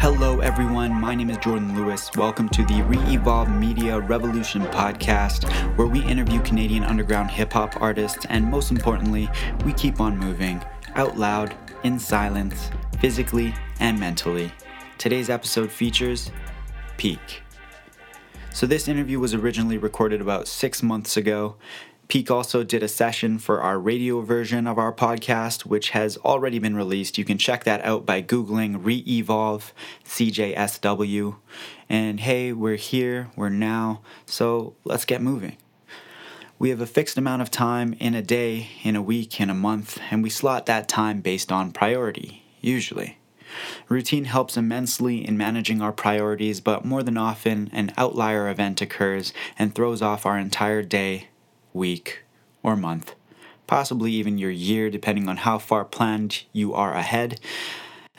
[0.00, 0.92] Hello, everyone.
[0.92, 2.08] My name is Jordan Lewis.
[2.14, 7.82] Welcome to the Re Evolve Media Revolution podcast, where we interview Canadian underground hip hop
[7.82, 9.28] artists, and most importantly,
[9.64, 10.62] we keep on moving
[10.94, 14.52] out loud, in silence, physically and mentally.
[14.98, 16.30] Today's episode features
[16.96, 17.42] Peake.
[18.52, 21.56] So, this interview was originally recorded about six months ago.
[22.08, 26.58] Peake also did a session for our radio version of our podcast, which has already
[26.58, 27.18] been released.
[27.18, 29.72] You can check that out by Googling ReEvolve
[30.06, 31.36] CJSW.
[31.86, 35.58] And hey, we're here, we're now, so let's get moving.
[36.58, 39.54] We have a fixed amount of time in a day, in a week, in a
[39.54, 43.18] month, and we slot that time based on priority, usually.
[43.90, 49.34] Routine helps immensely in managing our priorities, but more than often, an outlier event occurs
[49.58, 51.28] and throws off our entire day,
[51.78, 52.24] week,
[52.62, 53.14] or month,
[53.66, 57.40] possibly even your year, depending on how far planned you are ahead.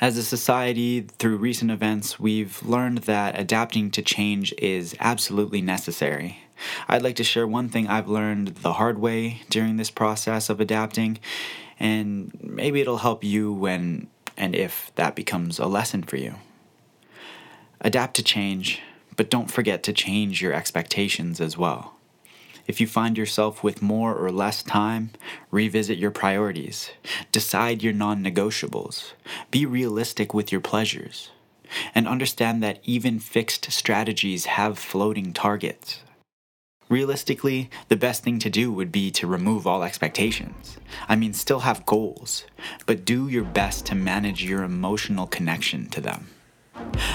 [0.02, 6.40] As a society, through recent events, we've learned that adapting to change is absolutely necessary.
[6.88, 10.62] I'd like to share one thing I've learned the hard way during this process of
[10.62, 11.20] adapting,
[11.80, 14.08] and maybe it'll help you when
[14.38, 16.36] and if that becomes a lesson for you.
[17.82, 18.82] Adapt to change,
[19.18, 21.99] but don't forget to change your expectations as well.
[22.70, 25.10] If you find yourself with more or less time,
[25.50, 26.92] revisit your priorities.
[27.32, 29.14] Decide your non negotiables.
[29.50, 31.32] Be realistic with your pleasures.
[31.96, 36.02] And understand that even fixed strategies have floating targets.
[36.90, 40.78] Realistically, the best thing to do would be to remove all expectations.
[41.08, 42.46] I mean, still have goals,
[42.86, 46.28] but do your best to manage your emotional connection to them.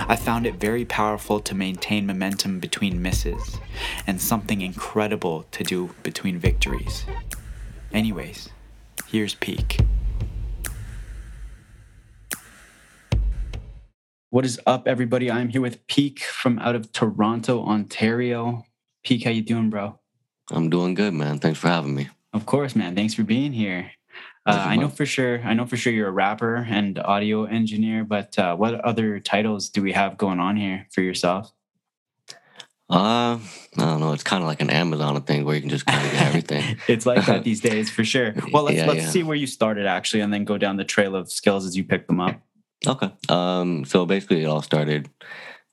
[0.07, 3.59] I found it very powerful to maintain momentum between misses,
[4.07, 7.05] and something incredible to do between victories.
[7.93, 8.51] Anyways,
[9.07, 9.81] here's Peake.
[14.31, 15.31] What is up, everybody?
[15.31, 18.65] I'm here with Peake from out of Toronto, Ontario.
[19.05, 20.01] Peake, how you doing, bro?
[20.51, 21.39] I'm doing good, man.
[21.39, 22.09] Thanks for having me.
[22.33, 22.97] Of course, man.
[22.97, 23.93] Thanks for being here.
[24.47, 25.41] Uh, I know for sure.
[25.43, 28.05] I know for sure you're a rapper and audio engineer.
[28.05, 31.53] But uh, what other titles do we have going on here for yourself?
[32.91, 33.41] Uh, I
[33.77, 34.13] don't know.
[34.13, 36.77] It's kind of like an Amazon thing where you can just kind of get everything.
[36.89, 38.35] it's like that these days, for sure.
[38.53, 39.09] Well, let's yeah, let's yeah.
[39.09, 41.85] see where you started actually, and then go down the trail of skills as you
[41.85, 42.41] pick them up.
[42.87, 43.11] Okay.
[43.31, 43.87] Um.
[43.87, 45.09] So basically, it all started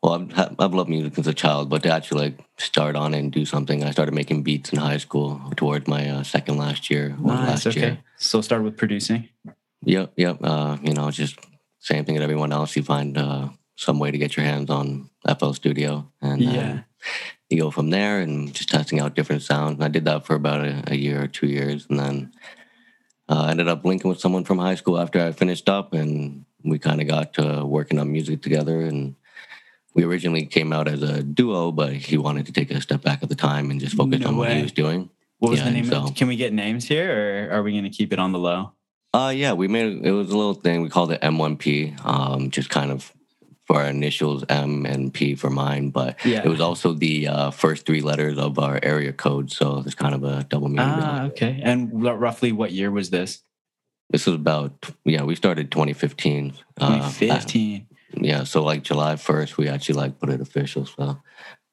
[0.02, 3.32] well, I've, I've loved music since a child, but to actually like start on and
[3.32, 7.16] do something, I started making beats in high school towards my uh, second last year.
[7.20, 7.80] Nice, last okay.
[7.80, 7.98] Year.
[8.18, 9.30] So start with producing.
[9.84, 10.38] Yep, yep.
[10.42, 11.38] Uh, you know, just
[11.80, 12.76] same thing that everyone else.
[12.76, 16.80] You find uh, some way to get your hands on FL Studio, and uh, yeah.
[17.50, 19.76] you go from there and just testing out different sounds.
[19.76, 22.34] And I did that for about a, a year or two years, and then
[23.30, 26.46] uh, I ended up linking with someone from high school after I finished up, and
[26.64, 29.16] we kind of got to working on music together and
[29.94, 33.24] we originally came out as a duo, but he wanted to take a step back
[33.24, 35.10] at the time and just focus no on what he was doing.
[35.40, 35.86] What was yeah, the name?
[35.86, 38.40] So, can we get names here, or are we going to keep it on the
[38.40, 38.74] low?
[39.14, 40.82] Uh, yeah, we made it was a little thing.
[40.82, 43.12] We called it M1P, um, just kind of
[43.66, 46.42] for our initials M and P for mine, but yeah.
[46.44, 50.14] it was also the uh, first three letters of our area code, so it's kind
[50.14, 50.86] of a double meaning.
[50.86, 51.60] Ah, okay.
[51.64, 53.42] And roughly, what year was this?
[54.10, 56.52] This was about yeah, we started 2015.
[56.80, 57.88] 2015.
[57.90, 61.22] Uh, yeah so like july 1st we actually like put it official so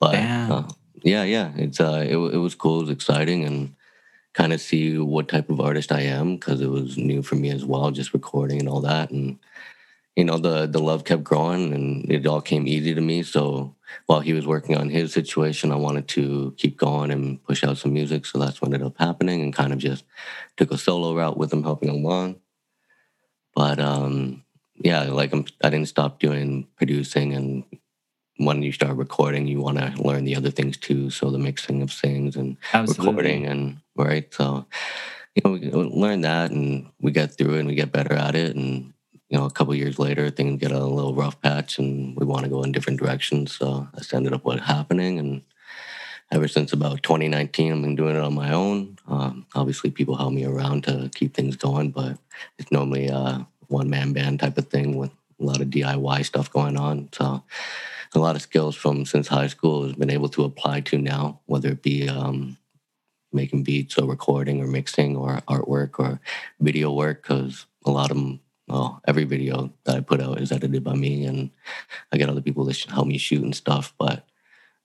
[0.01, 0.63] but uh,
[1.03, 3.75] yeah yeah it's uh it, it was cool it was exciting and
[4.35, 7.51] kind of see what type of artist i am because it was new for me
[7.51, 9.39] as well just recording and all that and
[10.17, 13.75] you know the the love kept growing and it all came easy to me so
[14.07, 17.79] while he was working on his situation i wanted to keep going and push out
[17.79, 20.05] some music so that's what ended up happening and kind of just
[20.57, 22.37] took a solo route with him helping along
[23.55, 24.43] but um
[24.81, 27.65] yeah, like I'm, I didn't stop doing producing, and
[28.37, 31.11] when you start recording, you want to learn the other things too.
[31.11, 33.09] So the mixing of things and Absolutely.
[33.09, 34.33] recording, and right.
[34.33, 34.67] So
[35.35, 38.35] you know, we learn that, and we get through it, and we get better at
[38.35, 38.93] it, and
[39.29, 42.45] you know, a couple years later, things get a little rough patch, and we want
[42.45, 43.55] to go in different directions.
[43.55, 45.43] So that's ended up what happening, and
[46.33, 48.99] ever since about 2019, I've been doing it on my own.
[49.07, 52.19] Um, obviously, people help me around to keep things going, but
[52.59, 55.11] it's normally uh, one man band type of thing with
[55.41, 57.09] a lot of DIY stuff going on.
[57.13, 57.43] So
[58.15, 61.41] a lot of skills from since high school has been able to apply to now,
[61.47, 62.57] whether it be um,
[63.33, 66.21] making beats or recording or mixing or artwork or
[66.61, 70.53] video work, because a lot of them, well, every video that I put out is
[70.53, 71.51] edited by me, and
[72.13, 73.95] I get other people that help me shoot and stuff.
[73.99, 74.27] But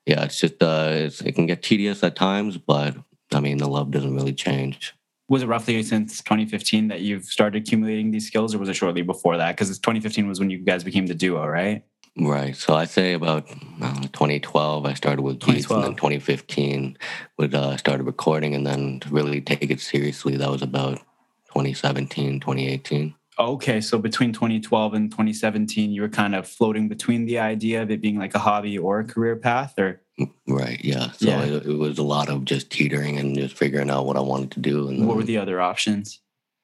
[0.06, 2.96] yeah, it's just uh, it's, it can get tedious at times, but
[3.32, 4.94] I mean the love doesn't really change
[5.30, 9.02] was it roughly since 2015 that you've started accumulating these skills or was it shortly
[9.02, 11.84] before that because 2015 was when you guys became the duo right
[12.16, 12.56] Right.
[12.56, 13.50] So I say about
[13.82, 16.98] uh, 2012, I started with beats, and then 2015,
[17.40, 21.00] would uh, started recording, and then to really take it seriously, that was about
[21.48, 23.16] 2017, 2018.
[23.40, 27.90] Okay, so between 2012 and 2017, you were kind of floating between the idea of
[27.90, 30.03] it being like a hobby or a career path, or
[30.48, 31.12] right, yeah.
[31.12, 31.44] So yeah.
[31.44, 34.52] It, it, was a lot of just teetering and just figuring out what I wanted
[34.52, 34.88] to do.
[34.88, 36.20] And what then, were the other options?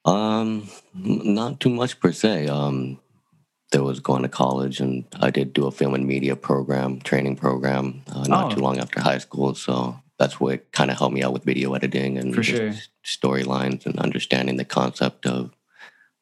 [0.05, 2.47] Um, not too much per se.
[2.47, 2.99] Um,
[3.71, 7.35] there was going to college, and I did do a film and media program, training
[7.35, 8.55] program, uh, not oh.
[8.55, 9.53] too long after high school.
[9.55, 12.71] So that's what kind of helped me out with video editing and sure.
[13.05, 15.51] storylines and understanding the concept of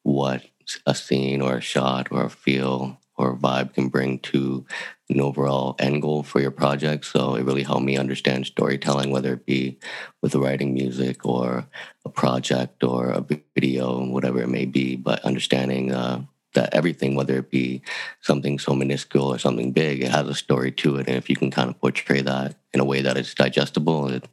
[0.02, 0.44] what
[0.86, 4.64] a scene or a shot or a feel or vibe can bring to
[5.10, 7.04] an overall end goal for your project.
[7.04, 9.78] So it really helped me understand storytelling, whether it be
[10.22, 11.66] with writing music or
[12.04, 13.24] a project or a
[13.54, 14.96] video, whatever it may be.
[14.96, 16.22] But understanding uh,
[16.54, 17.82] that everything, whether it be
[18.20, 21.08] something so minuscule or something big, it has a story to it.
[21.08, 24.28] And if you can kind of portray that in a way that is digestible, it,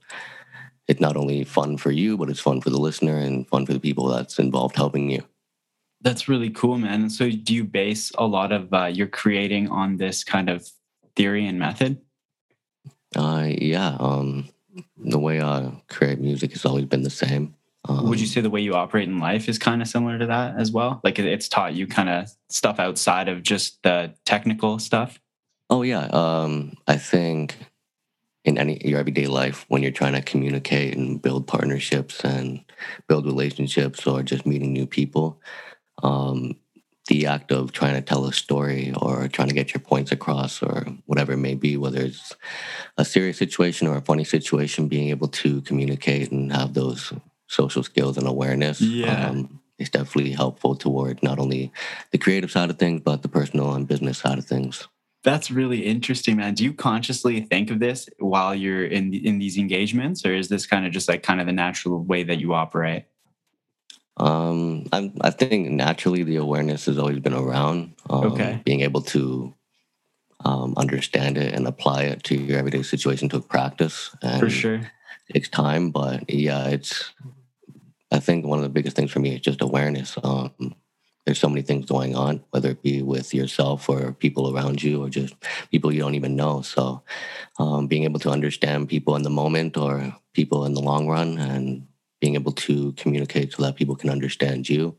[0.88, 3.74] it's not only fun for you, but it's fun for the listener and fun for
[3.74, 5.24] the people that's involved helping you.
[6.06, 7.10] That's really cool, man.
[7.10, 10.70] So, do you base a lot of uh, your creating on this kind of
[11.16, 12.00] theory and method?
[13.16, 13.98] Uh, yeah.
[14.00, 14.50] Um,
[14.98, 17.56] the way I create music has always been the same.
[17.90, 20.28] Um, Would you say the way you operate in life is kind of similar to
[20.28, 21.02] that as well?
[21.04, 25.20] Like it's taught you kind of stuff outside of just the technical stuff?
[25.72, 26.06] Oh, yeah.
[26.06, 27.58] Um, I think
[28.44, 32.64] in any your everyday life when you're trying to communicate and build partnerships and
[33.08, 35.42] build relationships or just meeting new people
[36.04, 36.56] um,
[37.08, 40.64] the act of trying to tell a story or trying to get your points across
[40.64, 42.36] or whatever it may be, whether it's
[42.98, 47.14] a serious situation or a funny situation, being able to communicate and have those
[47.48, 49.30] social skills and awareness yeah.
[49.30, 51.72] um, is definitely helpful toward not only
[52.12, 54.88] the creative side of things, but the personal and business side of things.
[55.24, 56.54] That's really interesting, man.
[56.54, 60.68] Do you consciously think of this while you're in in these engagements, or is this
[60.68, 63.06] kind of just like kind of the natural way that you operate?
[64.18, 67.94] Um, I'm, I think naturally the awareness has always been around.
[68.10, 68.62] Um, okay.
[68.64, 69.54] Being able to
[70.44, 74.16] um, understand it and apply it to your everyday situation took practice.
[74.22, 74.92] And For sure.
[75.34, 77.12] Takes time, but yeah, it's.
[78.12, 80.16] I think one of the biggest things for me is just awareness.
[80.24, 80.76] Um,
[81.26, 85.04] there's so many things going on, whether it be with yourself or people around you
[85.04, 85.34] or just
[85.72, 86.62] people you don't even know.
[86.62, 87.02] So,
[87.58, 91.40] um, being able to understand people in the moment or people in the long run
[91.40, 91.88] and
[92.22, 94.98] being able to communicate so that people can understand you.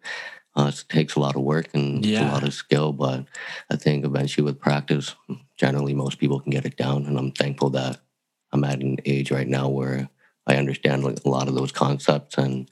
[0.55, 2.31] Uh, it takes a lot of work and yeah.
[2.31, 3.27] a lot of skill, but
[3.71, 5.15] I think eventually with practice,
[5.59, 7.05] generally most people can get it down.
[7.05, 8.01] And I'm thankful that
[8.53, 10.09] I'm at an age right now where
[10.47, 12.71] I understand like a lot of those concepts and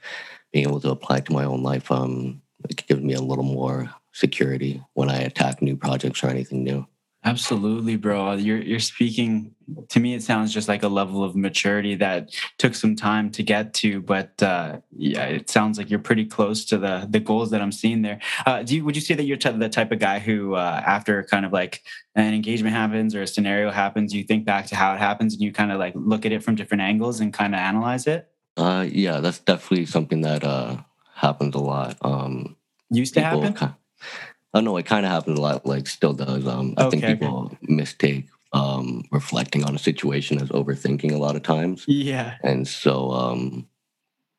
[0.52, 1.91] being able to apply to my own life.
[1.91, 6.64] Um, it gives me a little more security when I attack new projects or anything
[6.64, 6.87] new.
[7.26, 8.35] Absolutely, bro.
[8.35, 9.55] You're you're speaking
[9.88, 10.15] to me.
[10.15, 14.03] It sounds just like a level of maturity that took some time to get to,
[14.03, 17.73] but uh, yeah, it sounds like you're pretty close to the the goals that I'm
[17.73, 18.21] seeing there.
[18.44, 21.23] Uh, do you would you say that you're the type of guy who, uh, after
[21.23, 21.82] kind of like
[22.15, 25.43] an engagement happens or a scenario happens, you think back to how it happens and
[25.43, 28.29] you kind of like look at it from different angles and kind of analyze it?
[28.59, 30.77] Uh, yeah, that's definitely something that uh,
[31.15, 31.97] happens a lot.
[32.03, 32.56] Um,
[32.91, 33.55] Used to happen.
[33.55, 34.77] Kind of, Oh know.
[34.77, 35.67] it kind of happens a lot.
[35.67, 36.47] Like still does.
[36.47, 37.59] Um, I okay, think people okay.
[37.62, 41.84] mistake um, reflecting on a situation as overthinking a lot of times.
[41.89, 43.67] Yeah, and so um,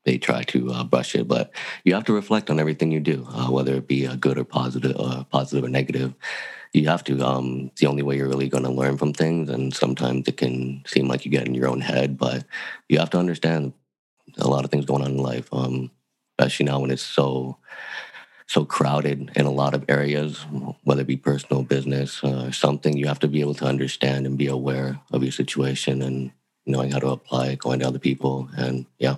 [0.06, 1.28] they try to uh, brush it.
[1.28, 1.52] But
[1.84, 4.46] you have to reflect on everything you do, uh, whether it be a good or
[4.46, 6.14] positive, uh, positive or negative.
[6.74, 7.22] You have to.
[7.22, 9.50] Um, it's the only way you're really going to learn from things.
[9.50, 12.46] And sometimes it can seem like you get in your own head, but
[12.88, 13.74] you have to understand
[14.38, 15.50] a lot of things going on in life.
[15.52, 15.92] Um,
[16.38, 17.58] especially now when it's so
[18.48, 20.46] so crowded in a lot of areas,
[20.84, 22.96] whether it be personal, business, uh, something.
[22.96, 26.32] You have to be able to understand and be aware of your situation and
[26.66, 29.18] knowing how to apply going to other people, and yeah.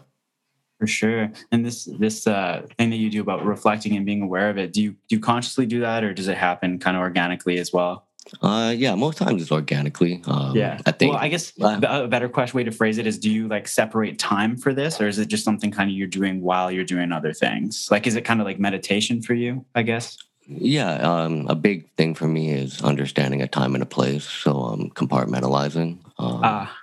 [0.79, 1.31] For sure.
[1.51, 4.73] And this this uh, thing that you do about reflecting and being aware of it,
[4.73, 7.73] do you do you consciously do that, or does it happen kind of organically as
[7.73, 8.06] well?
[8.41, 10.21] Uh, yeah, most times it's organically.
[10.25, 11.13] Um, yeah, I think.
[11.13, 13.67] Well, I guess uh, a better question way to phrase it is: Do you like
[13.67, 16.85] separate time for this, or is it just something kind of you're doing while you're
[16.85, 17.87] doing other things?
[17.89, 19.65] Like, is it kind of like meditation for you?
[19.75, 20.17] I guess.
[20.47, 24.23] Yeah, um, a big thing for me is understanding a time and a place.
[24.23, 25.99] So um, compartmentalizing.
[26.17, 26.77] Um, ah.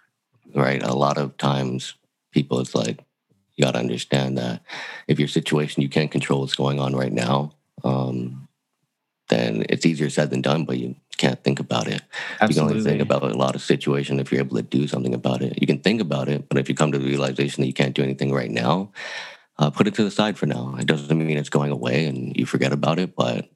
[0.55, 0.83] Right.
[0.83, 1.95] A lot of times,
[2.31, 3.01] people it's like
[3.57, 4.63] you got to understand that
[5.09, 8.49] if your situation you can't control what's going on right now, um,
[9.29, 10.65] then it's easier said than done.
[10.65, 12.03] But you can't think about it.
[12.41, 12.49] Absolutely.
[12.49, 15.15] You can only think about a lot of situations if you're able to do something
[15.15, 15.61] about it.
[15.61, 17.95] You can think about it, but if you come to the realization that you can't
[17.95, 18.93] do anything right now,
[19.59, 20.77] uh, put it to the side for now.
[20.79, 23.49] It doesn't mean it's going away and you forget about it, but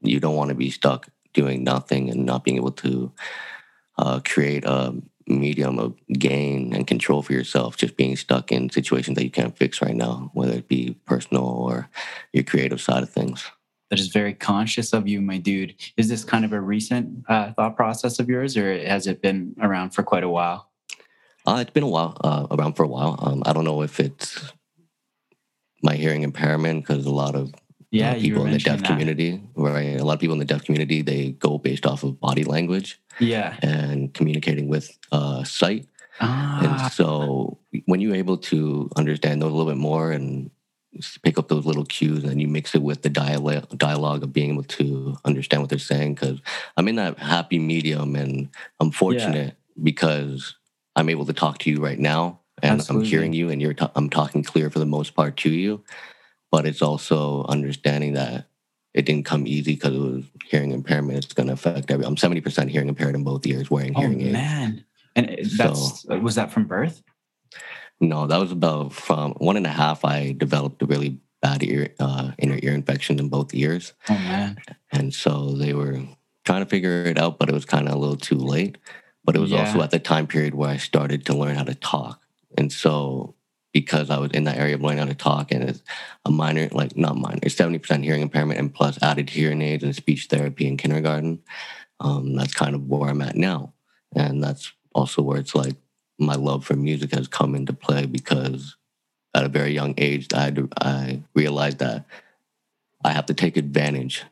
[0.00, 3.12] you don't want to be stuck doing nothing and not being able to
[3.98, 4.94] uh, create a
[5.28, 9.56] medium of gain and control for yourself, just being stuck in situations that you can't
[9.56, 11.88] fix right now, whether it be personal or
[12.32, 13.44] your creative side of things.
[13.90, 15.74] That is very conscious of you, my dude.
[15.96, 19.54] Is this kind of a recent uh, thought process of yours, or has it been
[19.60, 20.70] around for quite a while?
[21.46, 23.16] Uh, it's been a while, uh, around for a while.
[23.22, 24.52] Um, I don't know if it's
[25.82, 27.54] my hearing impairment because a lot of
[27.92, 28.86] yeah, people in the deaf that.
[28.86, 30.00] community, right?
[30.00, 33.00] A lot of people in the deaf community, they go based off of body language.
[33.20, 33.56] Yeah.
[33.62, 35.86] And communicating with uh, sight.
[36.20, 36.82] Ah.
[36.82, 40.50] And so when you're able to understand those a little bit more and
[41.22, 44.52] pick up those little cues and you mix it with the dialogue dialogue of being
[44.52, 46.40] able to understand what they're saying because
[46.76, 48.48] i'm in that happy medium and
[48.80, 49.82] i'm fortunate yeah.
[49.82, 50.56] because
[50.94, 53.06] i'm able to talk to you right now and Absolutely.
[53.06, 55.82] i'm hearing you and you're t- i'm talking clear for the most part to you
[56.50, 58.46] but it's also understanding that
[58.96, 61.18] it didn't come easy because it was hearing impairment.
[61.18, 62.06] It's going to affect every.
[62.06, 64.32] I'm 70% hearing impaired in both ears, wearing oh, hearing aids.
[64.32, 64.84] man,
[65.14, 67.02] and eh, that's so, was that from birth?
[68.00, 70.04] No, that was about from one and a half.
[70.04, 73.94] I developed a really bad ear, uh, inner ear infection in both ears.
[74.08, 74.58] Oh man!
[74.92, 76.00] And so they were
[76.44, 78.78] trying to figure it out, but it was kind of a little too late.
[79.24, 79.66] But it was yeah.
[79.66, 82.20] also at the time period where I started to learn how to talk,
[82.56, 83.34] and so
[83.76, 85.82] because I was in that area of learning how to talk and it's
[86.24, 89.94] a minor, like not minor, it's 70% hearing impairment and plus added hearing aids and
[89.94, 91.42] speech therapy in kindergarten.
[92.00, 93.74] Um, that's kind of where I'm at now.
[94.14, 95.74] And that's also where it's like
[96.18, 98.76] my love for music has come into play because
[99.34, 102.06] at a very young age, I, I realized that
[103.04, 104.24] I have to take advantage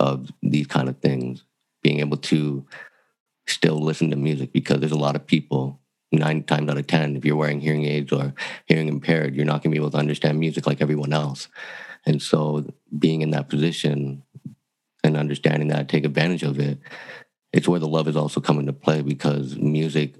[0.00, 1.44] of these kind of things,
[1.82, 2.66] being able to
[3.46, 5.80] still listen to music because there's a lot of people
[6.12, 8.32] nine times out of 10, if you're wearing hearing aids or
[8.66, 11.48] hearing impaired, you're not going to be able to understand music like everyone else.
[12.06, 12.66] And so
[12.98, 14.22] being in that position
[15.04, 16.78] and understanding that, I take advantage of it,
[17.52, 20.14] it's where the love is also coming to play because music,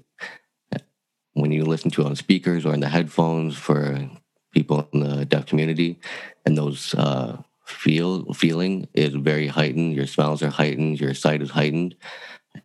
[1.33, 4.09] when you listen to it on speakers or in the headphones for
[4.51, 5.99] people in the deaf community,
[6.45, 9.95] and those uh, feel feeling is very heightened.
[9.95, 10.99] Your smells are heightened.
[10.99, 11.95] Your sight is heightened.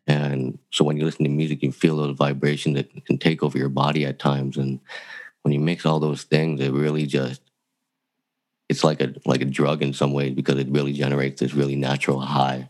[0.06, 3.59] And so when you listen to music, you feel those vibrations that can take over
[3.59, 4.56] your body at times.
[4.56, 4.80] And
[5.42, 7.42] when you mix all those things, it really just
[8.68, 11.76] it's like a like a drug in some ways because it really generates this really
[11.76, 12.68] natural high.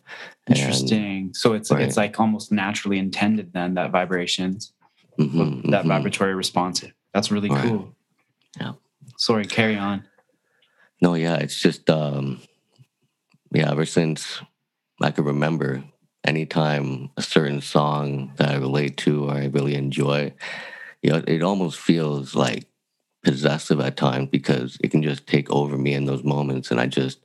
[0.49, 1.27] Interesting.
[1.27, 1.83] And, so it's right.
[1.83, 4.73] it's like almost naturally intended then that vibrations,
[5.19, 5.89] mm-hmm, that mm-hmm.
[5.89, 6.85] vibratory response.
[7.13, 7.69] That's really right.
[7.69, 7.95] cool.
[8.59, 8.73] Yeah.
[9.17, 10.05] Sorry, carry on.
[11.01, 12.41] No, yeah, it's just um
[13.53, 14.41] yeah, ever since
[15.01, 15.85] I could remember,
[16.25, 20.33] anytime a certain song that I relate to or I really enjoy,
[21.03, 22.65] you know, it almost feels like
[23.23, 26.71] possessive at times because it can just take over me in those moments.
[26.71, 27.21] And I just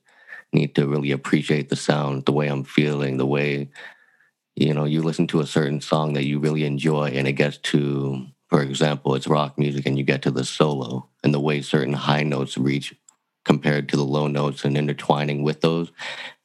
[0.54, 3.70] need to really appreciate the sound, the way I'm feeling, the way,
[4.60, 7.58] you know, you listen to a certain song that you really enjoy and it gets
[7.58, 11.62] to, for example, it's rock music and you get to the solo and the way
[11.62, 12.94] certain high notes reach
[13.46, 15.92] compared to the low notes and intertwining with those.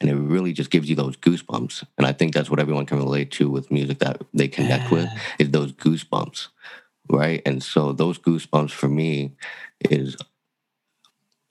[0.01, 1.85] And it really just gives you those goosebumps.
[1.99, 5.09] And I think that's what everyone can relate to with music that they connect with
[5.41, 6.49] is those goosebumps.
[7.11, 7.43] Right.
[7.45, 9.33] And so those goosebumps for me
[9.91, 10.17] is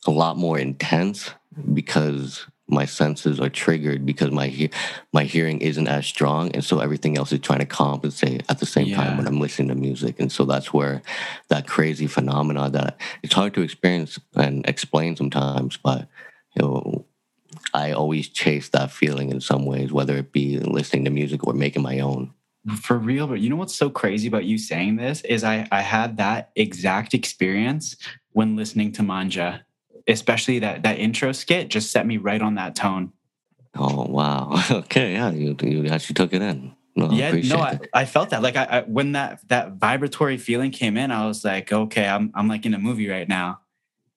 [0.07, 1.31] a lot more intense
[1.73, 4.69] because my senses are triggered because my he-
[5.11, 8.65] my hearing isn't as strong and so everything else is trying to compensate at the
[8.65, 8.95] same yeah.
[8.95, 11.01] time when I'm listening to music and so that's where
[11.49, 16.07] that crazy phenomena that it's hard to experience and explain sometimes but
[16.55, 17.05] you know
[17.73, 21.53] I always chase that feeling in some ways whether it be listening to music or
[21.53, 22.33] making my own
[22.81, 25.81] for real but you know what's so crazy about you saying this is I I
[25.81, 27.97] had that exact experience
[28.31, 29.65] when listening to Manja
[30.07, 33.13] especially that that intro skit just set me right on that tone.
[33.75, 34.61] Oh wow!
[34.71, 36.73] Okay, yeah, you you actually took it in.
[36.95, 38.43] No, yeah, no, I, I, felt that.
[38.43, 42.31] Like I, I, when that that vibratory feeling came in, I was like, okay, I'm
[42.35, 43.61] I'm like in a movie right now.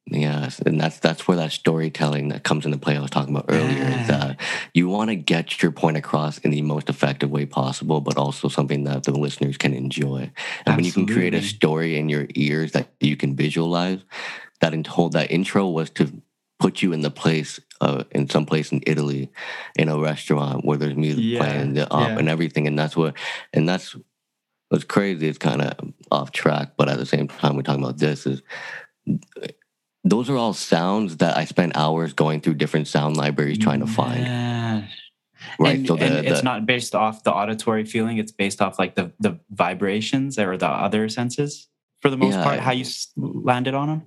[0.09, 3.47] Yes, and that's that's where that storytelling that comes into play I was talking about
[3.49, 3.79] earlier.
[3.79, 4.03] Yeah.
[4.03, 4.41] Is that
[4.73, 8.49] you want to get your point across in the most effective way possible, but also
[8.49, 10.19] something that the listeners can enjoy.
[10.19, 10.75] And Absolutely.
[10.77, 14.01] when you can create a story in your ears that you can visualize,
[14.61, 16.23] that in whole that intro was to
[16.59, 19.31] put you in the place uh, in some place in Italy,
[19.77, 22.19] in a restaurant where there's music yeah, playing the up yeah.
[22.19, 23.15] and everything, and that's what
[23.53, 23.97] and that's
[24.69, 25.29] what's crazy.
[25.29, 28.43] It's kind of off track, but at the same time, we're talking about this is
[30.05, 33.87] those are all sounds that I spent hours going through different sound libraries trying to
[33.87, 34.21] find.
[34.21, 34.87] Yeah.
[35.59, 35.79] Right.
[35.79, 38.95] And, so the, and it's not based off the auditory feeling; it's based off like
[38.95, 41.69] the the vibrations or the other senses
[42.01, 42.61] for the most part.
[42.61, 42.85] How you
[43.17, 44.03] landed on them?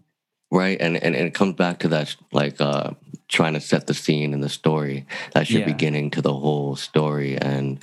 [0.51, 2.91] Right and, and and it comes back to that like uh
[3.29, 5.05] trying to set the scene and the story.
[5.33, 5.67] That's your yeah.
[5.67, 7.79] beginning to the whole story and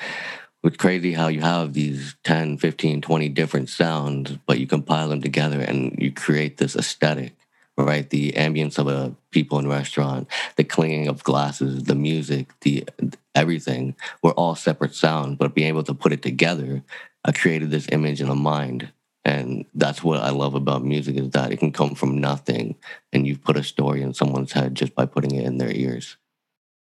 [0.65, 5.23] it's crazy how you have these 10 15 20 different sounds but you compile them
[5.23, 7.33] together and you create this aesthetic
[7.79, 8.09] right?
[8.09, 12.89] The ambience of a people in restaurant the clinging of glasses the music the
[13.35, 13.95] everything.
[14.23, 16.83] Were all separate sounds but being able to put it together
[17.25, 18.91] i created this image in the mind
[19.27, 22.77] and that's what I love about music is that it can come from nothing
[23.13, 26.17] and you've put a story in someone's head just by putting it in their ears.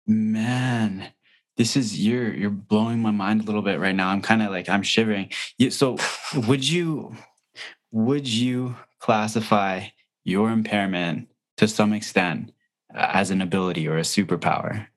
[0.05, 1.13] Man,
[1.55, 4.09] this is you're you're blowing my mind a little bit right now.
[4.09, 5.31] I'm kind of like I'm shivering.
[5.69, 5.97] So
[6.35, 7.15] would you
[7.93, 9.85] would you classify
[10.25, 12.51] your impairment to some extent
[12.93, 14.87] uh, as an ability or a superpower?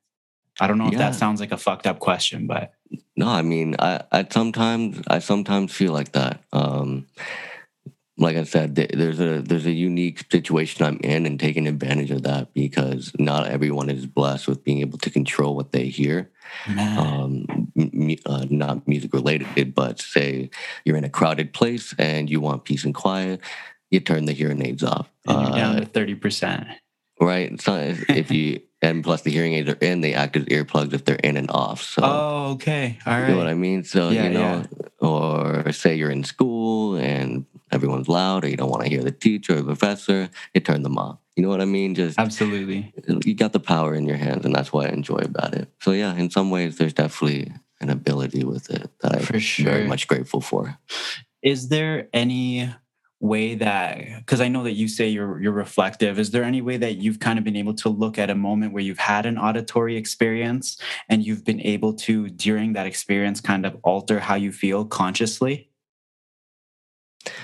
[0.59, 0.99] I don't know if yeah.
[0.99, 2.73] that sounds like a fucked up question, but
[3.17, 6.43] no, I mean, I, I sometimes I sometimes feel like that.
[6.53, 7.07] Um,
[8.19, 12.23] like I said, there's a there's a unique situation I'm in, and taking advantage of
[12.23, 16.31] that because not everyone is blessed with being able to control what they hear.
[16.77, 17.71] Um,
[18.27, 20.51] uh, not music related, but say
[20.85, 23.41] you're in a crowded place and you want peace and quiet,
[23.91, 25.09] you turn the hearing aids off.
[25.27, 26.67] And you're down to uh, thirty percent.
[27.21, 27.53] Right.
[27.53, 30.93] It's not if you and plus the hearing aids are in, they act as earplugs
[30.93, 31.83] if they're in and off.
[31.83, 32.99] So Oh, okay.
[33.07, 33.29] All right.
[33.29, 33.85] You know what I mean?
[33.85, 34.89] So yeah, you know, yeah.
[35.07, 39.11] or say you're in school and everyone's loud or you don't want to hear the
[39.11, 41.19] teacher or the professor, you turn them off.
[41.37, 41.95] You know what I mean?
[41.95, 42.93] Just absolutely.
[43.25, 45.69] You got the power in your hands, and that's what I enjoy about it.
[45.81, 49.71] So yeah, in some ways, there's definitely an ability with it that I'm sure.
[49.71, 50.77] very much grateful for.
[51.41, 52.75] Is there any
[53.21, 56.19] way that because I know that you say you're you're reflective.
[56.19, 58.73] Is there any way that you've kind of been able to look at a moment
[58.73, 60.77] where you've had an auditory experience
[61.09, 65.71] and you've been able to during that experience kind of alter how you feel consciously?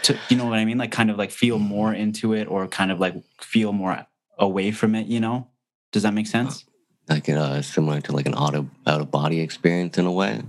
[0.05, 0.79] To you know what I mean?
[0.79, 4.07] Like kind of like feel more into it or kind of like feel more
[4.39, 5.49] away from it you know?
[5.91, 6.65] Does that make sense?
[7.09, 10.43] Like uh similar to like an out of out of body experience in a way?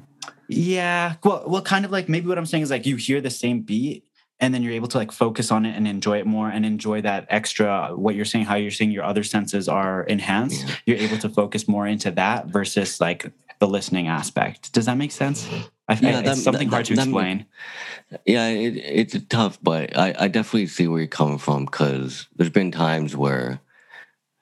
[0.47, 1.15] Yeah.
[1.23, 3.61] Well well kind of like maybe what I'm saying is like you hear the same
[3.61, 4.04] beat
[4.39, 7.01] and then you're able to like focus on it and enjoy it more and enjoy
[7.01, 10.75] that extra uh, what you're saying how you're saying your other senses are enhanced yeah.
[10.85, 14.71] you're able to focus more into that versus like the listening aspect.
[14.73, 15.47] Does that make sense?
[15.87, 17.45] I, yeah, that, it's something that, hard to that, explain.
[18.25, 22.49] yeah it, it's tough but I, I definitely see where you're coming from because there's
[22.49, 23.59] been times where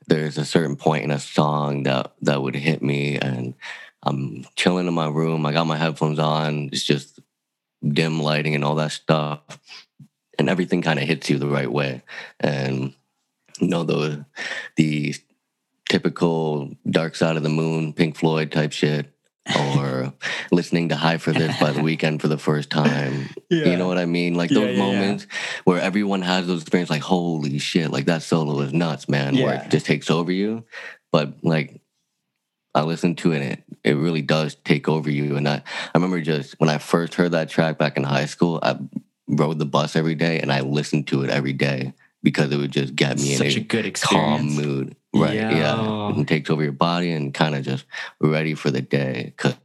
[0.08, 3.56] there's a certain point in a song that that would hit me and
[4.04, 7.20] i'm chilling in my room i got my headphones on it's just
[7.88, 9.60] dim lighting and all that stuff
[10.40, 12.02] and everything kind of hits you the right way.
[12.40, 12.94] And
[13.60, 14.26] you know the
[14.76, 15.16] the
[15.90, 19.14] typical dark side of the moon pink floyd type shit
[19.60, 20.14] or
[20.52, 23.30] listening to high for this by the Weeknd for the first time.
[23.50, 23.66] Yeah.
[23.66, 24.36] you know what i mean?
[24.36, 25.28] Like those yeah, yeah, moments
[25.66, 29.62] where everyone has those experiences like holy shit like that solo is nuts man where
[29.62, 30.66] it just takes over you.
[31.12, 31.83] But like
[32.76, 35.36] I listened to it and it, it really does take over you.
[35.36, 38.60] And I, I remember just when I first heard that track back in high school,
[38.64, 38.78] I
[39.28, 42.72] rode the bus every day and I listened to it every day because it would
[42.72, 44.56] just get me Such in a, a good experience.
[44.56, 44.96] calm mood.
[45.16, 45.36] Right.
[45.36, 45.52] Yeah.
[45.52, 46.08] yeah.
[46.10, 47.86] And takes over your body and kind of just
[48.20, 49.34] ready for the day.
[49.38, 49.56] Because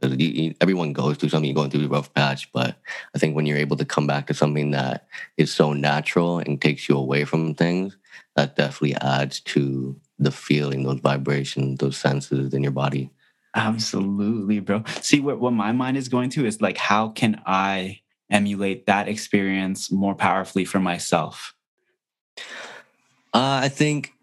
[0.61, 2.51] everyone goes through something, you're going through a rough patch.
[2.51, 2.77] But
[3.15, 6.61] I think when you're able to come back to something that is so natural and
[6.61, 7.97] takes you away from things,
[8.35, 13.09] that definitely adds to the feeling, those vibrations, those senses in your body.
[13.55, 14.83] Absolutely, bro.
[15.01, 19.07] See what, what my mind is going to is like, how can I emulate that
[19.07, 21.55] experience more powerfully for myself?
[23.33, 24.13] Uh, I think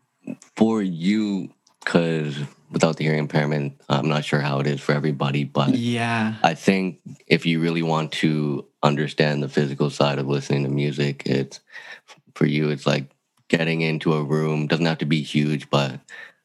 [0.57, 1.51] for you,
[1.85, 2.37] because
[2.71, 6.55] without the hearing impairment, I'm not sure how it is for everybody, but yeah, I
[6.55, 11.61] think if you really want to understand the physical side of listening to music, it's
[12.35, 13.11] for you, it's like
[13.49, 16.01] getting into a room doesn't have to be huge, but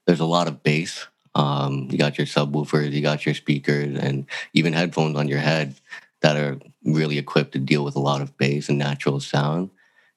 [0.06, 1.08] there's a lot of bass.
[1.34, 5.76] Um, you got your subwoofers, you got your speakers, and even headphones on your head
[6.22, 9.70] that are really equipped to deal with a lot of bass and natural sound.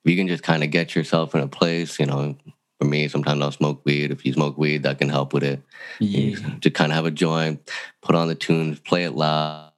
[0.05, 2.37] If you can just kind of get yourself in a place, you know,
[2.79, 4.11] for me, sometimes I'll smoke weed.
[4.11, 5.63] If you smoke weed, that can help with it.
[6.01, 6.37] Yeah.
[6.61, 7.71] To kind of have a joint,
[8.03, 9.71] put on the tunes, play it loud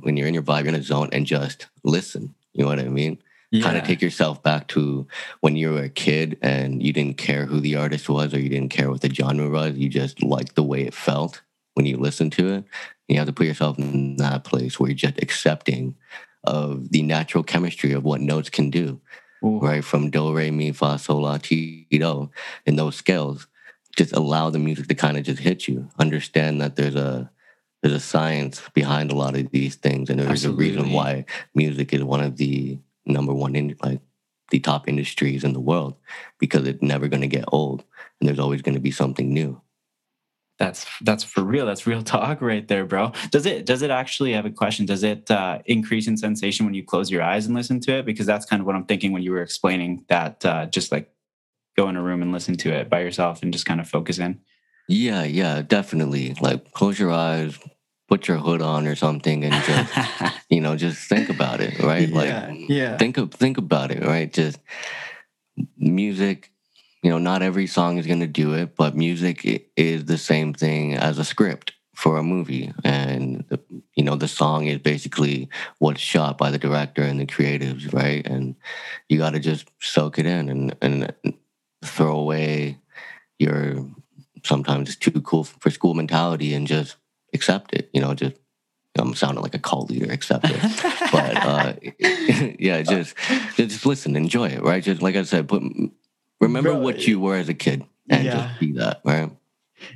[0.00, 2.34] when you're in your vibe, you're in a zone, and just listen.
[2.54, 3.18] You know what I mean?
[3.50, 3.62] Yeah.
[3.62, 5.06] kind of take yourself back to
[5.40, 8.48] when you were a kid and you didn't care who the artist was or you
[8.48, 9.76] didn't care what the genre was.
[9.76, 11.42] You just liked the way it felt
[11.74, 12.64] when you listened to it.
[13.08, 15.96] You have to put yourself in that place where you're just accepting
[16.44, 19.00] of the natural chemistry of what notes can do,
[19.44, 19.60] Ooh.
[19.60, 19.84] right?
[19.84, 22.30] From do, re, mi, fa, sol, la, ti, do,
[22.66, 23.46] in those scales.
[23.96, 25.88] Just allow the music to kind of just hit you.
[25.98, 27.30] Understand that there's a
[27.82, 30.66] there's a science behind a lot of these things, and there's Absolutely.
[30.66, 34.00] a reason why music is one of the number one in like
[34.50, 35.94] the top industries in the world
[36.38, 37.84] because it's never going to get old
[38.20, 39.60] and there's always going to be something new.
[40.58, 41.66] That's that's for real.
[41.66, 43.12] That's real talk right there bro.
[43.30, 44.86] Does it does it actually have a question.
[44.86, 48.06] Does it uh, increase in sensation when you close your eyes and listen to it?
[48.06, 51.12] Because that's kind of what i'm thinking when you were explaining that uh, just like
[51.76, 54.18] go in a room and listen to it by yourself and just kind of focus
[54.18, 54.40] in.
[54.88, 56.34] Yeah yeah definitely.
[56.40, 57.56] Like close your eyes
[58.08, 62.08] put your hood on or something and just you know just think about it right?
[62.08, 62.96] Yeah, like yeah.
[62.96, 64.32] think of think about it right?
[64.32, 64.58] Just
[65.76, 66.50] music
[67.02, 70.52] you know not every song is going to do it but music is the same
[70.52, 72.72] thing as a script for a movie.
[72.84, 73.44] And
[73.96, 78.24] you know the song is basically what's shot by the director and the creatives right?
[78.24, 78.54] And
[79.08, 81.12] you got to just soak it in and and
[81.84, 82.78] throw away
[83.40, 83.84] your
[84.44, 86.94] sometimes it's too cool for school mentality and just
[87.34, 87.90] accept it.
[87.92, 88.36] You know, just
[88.98, 90.60] I'm sounding like a cult leader, accept it.
[91.12, 91.74] but uh,
[92.58, 93.14] yeah, just
[93.56, 94.82] just listen, enjoy it, right?
[94.82, 95.62] Just like I said, put
[96.40, 98.48] remember Bro, what you were as a kid and yeah.
[98.48, 99.30] just be that, right?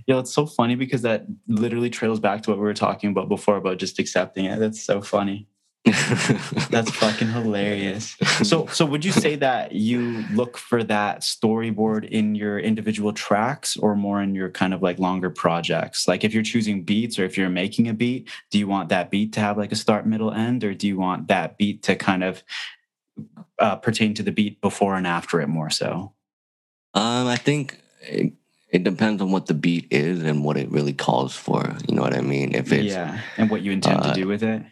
[0.06, 3.28] Yeah, it's so funny because that literally trails back to what we were talking about
[3.28, 4.58] before about just accepting it.
[4.60, 5.48] That's so funny.
[5.84, 8.16] That's fucking hilarious.
[8.44, 13.76] So, so would you say that you look for that storyboard in your individual tracks,
[13.76, 16.06] or more in your kind of like longer projects?
[16.06, 19.10] Like, if you're choosing beats, or if you're making a beat, do you want that
[19.10, 21.96] beat to have like a start, middle, end, or do you want that beat to
[21.96, 22.44] kind of
[23.58, 26.12] uh, pertain to the beat before and after it more so?
[26.94, 27.78] Um, I think.
[28.02, 28.34] It-
[28.72, 31.76] it depends on what the beat is and what it really calls for.
[31.86, 32.54] You know what I mean?
[32.54, 34.62] If it's yeah, and what you intend uh, to do with it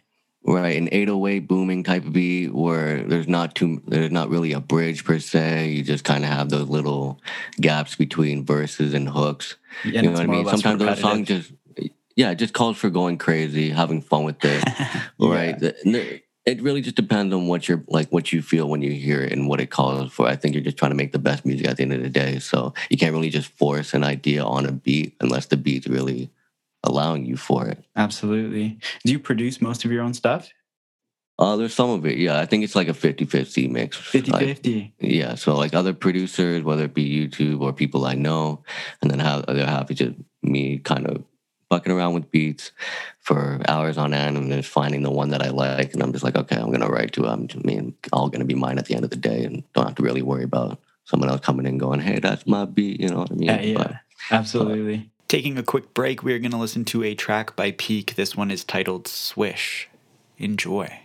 [0.43, 4.59] right an 808 booming type of beat where there's not too there's not really a
[4.59, 5.69] bridge per se.
[5.69, 7.19] You just kind of have those little
[7.59, 9.57] gaps between verses and hooks.
[9.85, 10.47] Yeah, you know what i mean?
[10.47, 11.51] sometimes those songs just
[12.15, 14.63] yeah it just calls for going crazy having fun with it.
[15.19, 15.61] Right
[16.45, 19.31] it really just depends on what you're like what you feel when you hear it
[19.31, 20.27] and what it calls for.
[20.27, 22.09] I think you're just trying to make the best music at the end of the
[22.09, 25.87] day so you can't really just force an idea on a beat unless the beat's
[25.87, 26.31] really
[26.83, 27.83] allowing you for it.
[27.95, 28.79] Absolutely.
[29.05, 30.49] Do you produce most of your own stuff?
[31.39, 32.39] Uh, there's some of it, yeah.
[32.39, 33.97] I think it's like a 50 50 mix.
[33.97, 34.93] 50 like, 50.
[34.99, 35.35] Yeah.
[35.35, 38.63] So, like other producers, whether it be YouTube or people I know,
[39.01, 40.13] and then have, they're happy just
[40.43, 41.23] me kind of
[41.71, 42.71] fucking around with beats
[43.21, 45.93] for hours on end and just finding the one that I like.
[45.93, 47.29] And I'm just like, okay, I'm going to write to it.
[47.29, 49.45] I'm just, I mean, all going to be mine at the end of the day
[49.45, 52.65] and don't have to really worry about someone else coming in going, hey, that's my
[52.65, 52.99] beat.
[52.99, 53.47] You know what I mean?
[53.47, 53.77] Yeah, yeah.
[53.77, 53.93] But,
[54.29, 55.10] absolutely.
[55.31, 58.15] Taking a quick break, we are going to listen to a track by Peake.
[58.15, 59.87] This one is titled Swish.
[60.37, 61.03] Enjoy.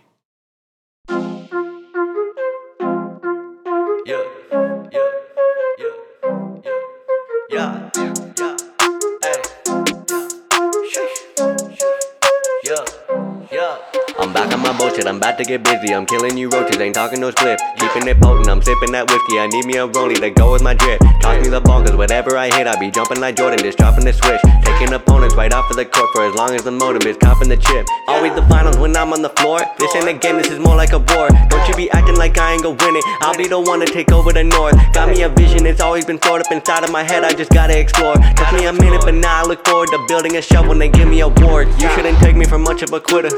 [14.77, 15.93] Bullshit, I'm about to get busy.
[15.93, 17.59] I'm killing you roaches, ain't talking no split.
[17.77, 19.39] Keeping it potent, I'm sipping that whiskey.
[19.39, 20.99] I need me a rollie to go with my drip.
[21.21, 24.05] Toss me the ball, cause whatever I hit, I be jumping like Jordan, just dropping
[24.05, 24.41] the switch.
[24.63, 27.49] Taking opponents right off of the court for as long as the motive is copping
[27.49, 27.87] the chip.
[28.07, 29.59] Always the finals when I'm on the floor.
[29.79, 31.29] This ain't a game, this is more like a war.
[31.49, 33.03] Don't you be acting like I ain't gonna win it.
[33.21, 34.75] I'll be the one to take over the north.
[34.93, 37.23] Got me a vision, it's always been stored up inside of my head.
[37.23, 38.15] I just gotta explore.
[38.15, 40.89] Took me a minute, but now I look forward to building a show when they
[40.89, 41.71] give me awards.
[41.81, 43.31] You shouldn't take me for much of a quitter.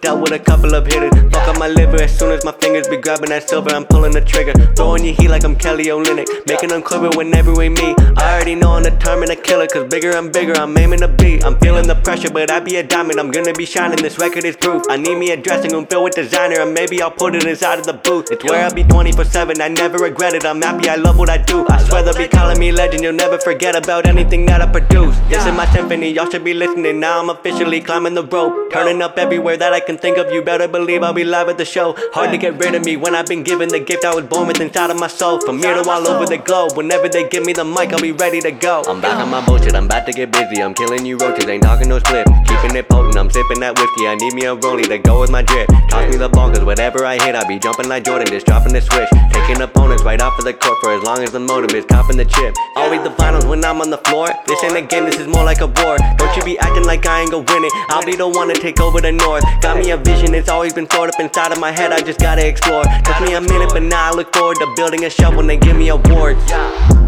[0.00, 1.10] Dealt with a couple of hitters.
[1.32, 3.70] Fuck up my liver as soon as my fingers be grabbing that silver.
[3.70, 4.52] I'm pulling the trigger.
[4.76, 6.46] Throwing your heat like I'm Kelly Olynyk.
[6.46, 7.98] Making them quiver whenever we meet.
[8.16, 9.72] I already know I'm determined to kill it.
[9.72, 10.54] Cause bigger I'm bigger.
[10.56, 11.44] I'm aiming to beat.
[11.44, 13.18] I'm feeling the pressure, but I be a diamond.
[13.18, 13.98] I'm gonna be shining.
[14.00, 14.84] This record is proof.
[14.88, 16.60] I need me a dressing room filled with designer.
[16.60, 18.30] And maybe I'll put it inside of the booth.
[18.30, 19.60] It's where I'll be 24 7.
[19.60, 20.44] I never regret it.
[20.46, 20.88] I'm happy.
[20.88, 21.66] I love what I do.
[21.68, 23.02] I swear they'll be calling me legend.
[23.02, 25.18] You'll never forget about anything that I produce.
[25.28, 26.10] This is my symphony.
[26.10, 27.00] Y'all should be listening.
[27.00, 28.70] Now I'm officially climbing the rope.
[28.72, 30.30] Turning up everywhere that I can think of.
[30.30, 31.94] You better believe I'll be live at the show.
[32.12, 34.46] Hard to get rid of me when I've been given the gift I was born
[34.46, 35.40] with inside of my soul.
[35.40, 38.12] From here to all over the globe, whenever they give me the mic, I'll be
[38.12, 38.82] ready to go.
[38.86, 40.62] I'm back on my bullshit, I'm about to get busy.
[40.62, 42.26] I'm killing you roaches, ain't talking no split.
[42.44, 44.06] Keeping it potent, I'm sipping that whiskey.
[44.06, 45.68] I need me a rollie to go with my drip.
[45.88, 48.74] Toss me the ball, cause whatever I hit, I be jumping like Jordan, just dropping
[48.74, 49.08] the switch.
[49.32, 52.18] Taking opponents right off of the court for as long as the motive is copping
[52.18, 52.54] the chip.
[52.76, 54.28] Always the finals when I'm on the floor.
[54.46, 55.96] This ain't a game, this is more like a war.
[56.18, 57.72] Don't you be acting like I ain't gonna win it.
[57.88, 59.44] I'll be the one to take over the north.
[59.62, 62.20] Got me a vision, it's always been stored up inside of my head, I just
[62.20, 62.84] gotta explore.
[63.04, 65.56] Took me a minute, but now I look forward to building a show when they
[65.56, 67.07] give me awards.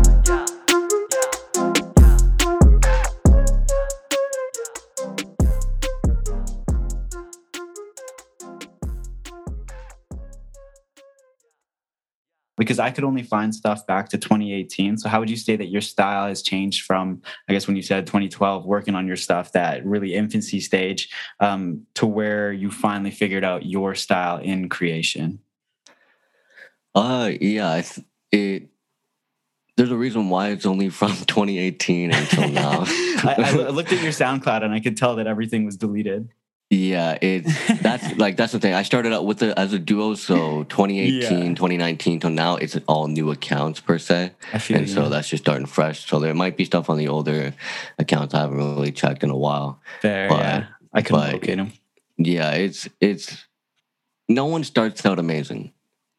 [12.61, 14.99] Because I could only find stuff back to 2018.
[14.99, 17.81] So, how would you say that your style has changed from, I guess, when you
[17.81, 21.09] said 2012, working on your stuff, that really infancy stage,
[21.41, 25.39] um, to where you finally figured out your style in creation?
[26.95, 27.83] Uh, yeah,
[28.31, 28.69] it.
[29.79, 32.85] There's a reason why it's only from 2018 until now.
[32.87, 36.29] I, I looked at your SoundCloud and I could tell that everything was deleted.
[36.71, 38.75] Yeah, it's that's like that's the thing.
[38.75, 41.49] I started out with it as a duo, so 2018, yeah.
[41.49, 44.31] 2019 till now, it's all new accounts per se,
[44.71, 46.09] and so that's just starting fresh.
[46.09, 47.53] So there might be stuff on the older
[47.99, 49.81] accounts I haven't really checked in a while.
[50.01, 51.73] Fair, but, yeah, I can locate them.
[52.19, 53.49] Yeah, it's it's
[54.29, 55.73] no one starts out amazing.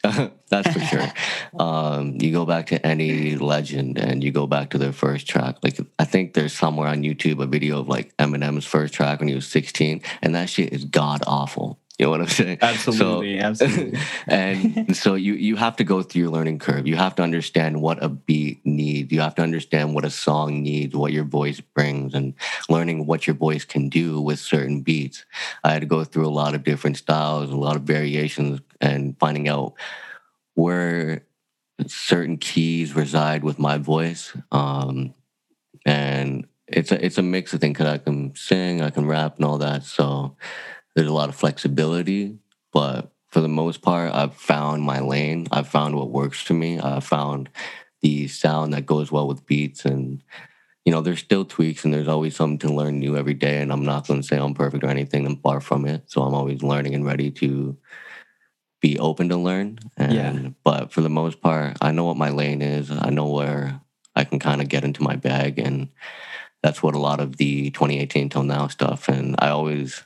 [0.49, 1.07] That's for sure.
[1.59, 5.57] um, you go back to any legend and you go back to their first track.
[5.61, 9.27] Like I think there's somewhere on YouTube a video of like Eminem's first track when
[9.27, 11.79] he was 16, and that shit is god awful.
[12.01, 12.57] You know what I'm saying?
[12.63, 13.99] Absolutely, so, absolutely.
[14.27, 16.87] and so you you have to go through your learning curve.
[16.87, 19.11] You have to understand what a beat needs.
[19.11, 22.33] You have to understand what a song needs, what your voice brings, and
[22.69, 25.25] learning what your voice can do with certain beats.
[25.63, 29.15] I had to go through a lot of different styles, a lot of variations, and
[29.19, 29.73] finding out
[30.55, 31.27] where
[31.85, 34.35] certain keys reside with my voice.
[34.51, 35.13] Um,
[35.85, 39.35] and it's a it's a mix of things because I can sing, I can rap,
[39.35, 39.83] and all that.
[39.83, 40.35] So
[40.95, 42.37] there's a lot of flexibility,
[42.71, 45.47] but for the most part, I've found my lane.
[45.51, 46.79] I've found what works for me.
[46.79, 47.49] I've found
[48.01, 50.21] the sound that goes well with beats and
[50.85, 53.61] you know, there's still tweaks and there's always something to learn new every day.
[53.61, 55.25] And I'm not going to say I'm perfect or anything.
[55.25, 56.09] I'm far from it.
[56.09, 57.77] So I'm always learning and ready to
[58.81, 59.77] be open to learn.
[59.95, 60.49] And, yeah.
[60.63, 62.89] But for the most part, I know what my lane is.
[62.89, 63.79] I know where
[64.15, 65.59] I can kind of get into my bag.
[65.59, 65.89] And
[66.63, 69.07] that's what a lot of the 2018 till now stuff.
[69.07, 70.03] And I always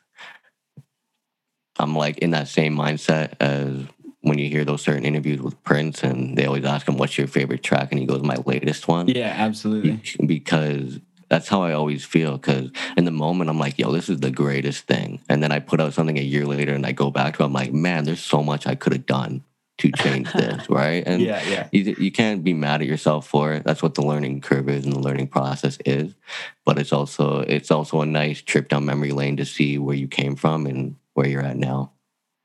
[1.78, 3.86] I'm like in that same mindset as
[4.22, 7.28] when you hear those certain interviews with Prince and they always ask him, What's your
[7.28, 7.92] favorite track?
[7.92, 9.08] And he goes, My latest one.
[9.08, 10.02] Yeah, absolutely.
[10.26, 12.38] Because that's how I always feel.
[12.38, 15.22] Because in the moment, I'm like, Yo, this is the greatest thing.
[15.30, 17.46] And then I put out something a year later and I go back to it,
[17.46, 19.44] I'm like, Man, there's so much I could have done
[19.78, 21.04] to change this, right?
[21.06, 21.68] And yeah, yeah.
[21.72, 23.64] You, you can't be mad at yourself for it.
[23.64, 26.16] That's what the learning curve is and the learning process is.
[26.64, 30.08] But it's also it's also a nice trip down memory lane to see where you
[30.08, 31.92] came from and where you're at now.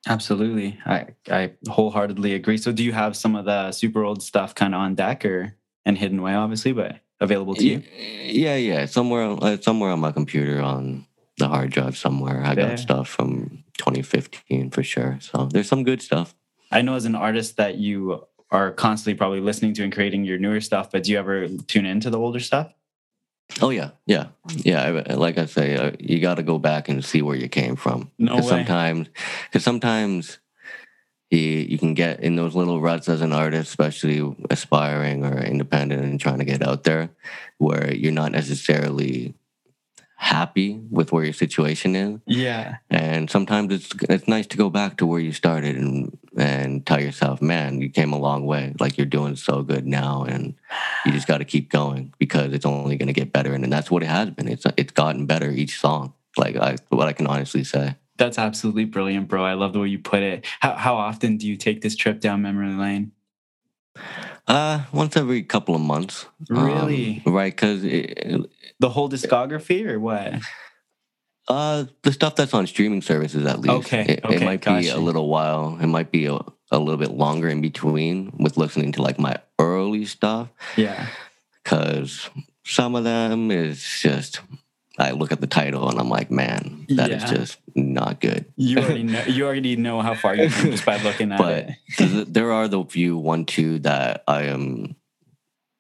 [0.09, 0.78] Absolutely.
[0.87, 2.56] I, I wholeheartedly agree.
[2.56, 5.54] So do you have some of the super old stuff kind of on deck or
[5.85, 7.83] and hidden away obviously, but available to you?
[8.24, 8.87] Yeah, yeah.
[8.87, 11.06] Somewhere uh, somewhere on my computer on
[11.37, 12.42] the hard drive somewhere.
[12.44, 15.18] I got stuff from 2015 for sure.
[15.20, 16.35] So there's some good stuff.
[16.70, 20.38] I know as an artist that you are constantly probably listening to and creating your
[20.38, 22.72] newer stuff, but do you ever tune into the older stuff?
[23.61, 25.03] Oh yeah, yeah, yeah.
[25.11, 28.11] Like I say, uh, you got to go back and see where you came from.
[28.19, 28.43] No way.
[28.43, 29.09] Sometimes,
[29.45, 30.39] because sometimes
[31.31, 36.03] you, you can get in those little ruts as an artist, especially aspiring or independent
[36.03, 37.11] and trying to get out there,
[37.59, 39.35] where you're not necessarily
[40.31, 42.21] happy with where your situation is.
[42.25, 42.77] Yeah.
[42.88, 47.01] And sometimes it's it's nice to go back to where you started and and tell
[47.01, 48.73] yourself, man, you came a long way.
[48.79, 50.55] Like you're doing so good now and
[51.05, 53.73] you just got to keep going because it's only going to get better and, and
[53.73, 54.47] that's what it has been.
[54.47, 56.14] It's it's gotten better each song.
[56.37, 57.97] Like I what I can honestly say.
[58.16, 59.45] That's absolutely brilliant, bro.
[59.45, 60.47] I love the way you put it.
[60.61, 63.12] How how often do you take this trip down memory lane?
[64.46, 66.26] Uh, once every couple of months.
[66.48, 67.22] Really?
[67.26, 70.35] Um, right, because the whole discography or what?
[71.48, 73.87] Uh, the stuff that's on streaming services at least.
[73.87, 74.03] Okay.
[74.03, 74.81] It, okay, it might gotcha.
[74.81, 75.79] be a little while.
[75.81, 76.38] It might be a,
[76.70, 80.48] a little bit longer in between with listening to like my early stuff.
[80.76, 81.09] Yeah.
[81.62, 82.31] Because
[82.64, 84.40] some of them is just
[85.01, 87.17] I look at the title and I'm like, man, that yeah.
[87.17, 88.45] is just not good.
[88.57, 89.23] You already know.
[89.25, 92.33] You already know how far you come just by looking at but it.
[92.33, 94.97] there are the few one two that I am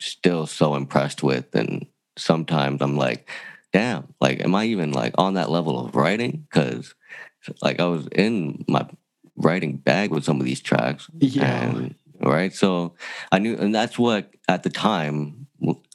[0.00, 3.28] still so impressed with, and sometimes I'm like,
[3.72, 6.46] damn, like, am I even like on that level of writing?
[6.50, 6.94] Because
[7.60, 8.88] like I was in my
[9.36, 11.68] writing bag with some of these tracks, yeah.
[11.68, 12.54] And, right.
[12.54, 12.94] So
[13.30, 15.46] I knew, and that's what at the time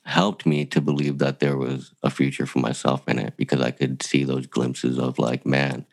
[0.05, 3.71] helped me to believe that there was a future for myself in it because I
[3.71, 5.85] could see those glimpses of like, man,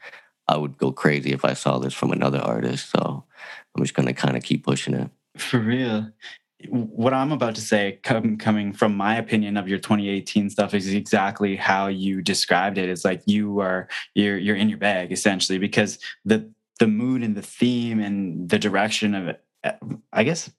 [0.46, 2.90] I would go crazy if I saw this from another artist.
[2.90, 3.24] So
[3.74, 5.10] I'm just gonna kind of keep pushing it.
[5.38, 6.10] For real.
[6.68, 10.92] What I'm about to say, com- coming from my opinion of your 2018 stuff, is
[10.92, 12.88] exactly how you described it.
[12.88, 16.48] It's like you are you're you're in your bag essentially because the
[16.78, 19.42] the mood and the theme and the direction of it.
[20.12, 20.50] I guess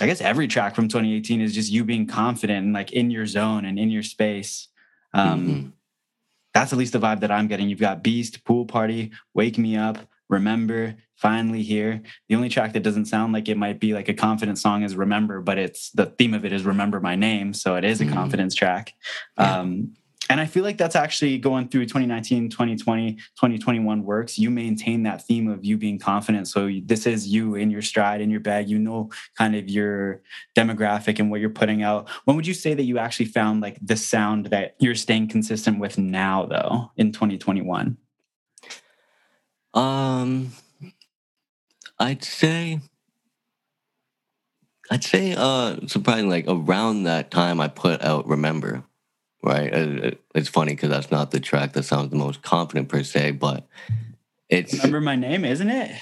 [0.00, 3.26] I guess every track from 2018 is just you being confident and like in your
[3.26, 4.68] zone and in your space.
[5.12, 5.68] Um, mm-hmm.
[6.52, 7.68] That's at least the vibe that I'm getting.
[7.68, 12.02] You've got Beast, Pool Party, Wake Me Up, Remember, Finally Here.
[12.28, 14.96] The only track that doesn't sound like it might be like a confident song is
[14.96, 17.54] Remember, but it's the theme of it is Remember My Name.
[17.54, 18.14] So it is a mm-hmm.
[18.14, 18.94] confidence track.
[19.36, 19.94] Um,
[20.30, 24.38] and I feel like that's actually going through 2019, 2020, 2021 works.
[24.38, 26.48] You maintain that theme of you being confident.
[26.48, 28.68] So this is you in your stride, in your bag.
[28.68, 30.22] You know, kind of your
[30.56, 32.08] demographic and what you're putting out.
[32.24, 35.78] When would you say that you actually found like the sound that you're staying consistent
[35.78, 37.98] with now, though, in 2021?
[39.74, 40.52] Um,
[41.98, 42.80] I'd say
[44.90, 48.84] I'd say uh surprisingly like around that time I put out Remember,
[49.44, 50.18] right?
[50.34, 53.66] It's funny because that's not the track that sounds the most confident per se, but
[54.48, 55.92] it's Remember my name, isn't it?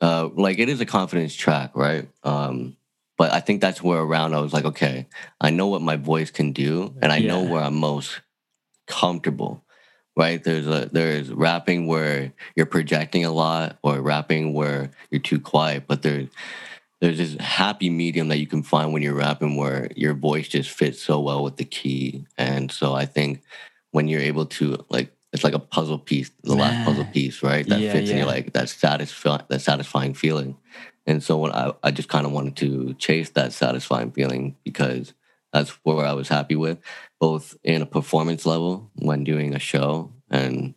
[0.00, 2.08] Uh like it is a confidence track, right?
[2.22, 2.76] Um
[3.16, 5.06] but I think that's where around I was like, okay,
[5.40, 7.28] I know what my voice can do and I yeah.
[7.28, 8.20] know where I'm most
[8.86, 9.64] comfortable
[10.16, 15.40] right there's a there's rapping where you're projecting a lot or rapping where you're too
[15.40, 16.28] quiet but there's
[17.04, 20.70] there's this happy medium that you can find when you're rapping where your voice just
[20.70, 22.24] fits so well with the key.
[22.38, 23.42] And so i think
[23.90, 27.68] when you're able to like it's like a puzzle piece the last puzzle piece right
[27.68, 28.14] that yeah, fits yeah.
[28.14, 30.56] in you like that satisfying that satisfying feeling.
[31.06, 35.12] And so when i, I just kind of wanted to chase that satisfying feeling because
[35.52, 36.78] that's where i was happy with
[37.20, 40.74] both in a performance level when doing a show and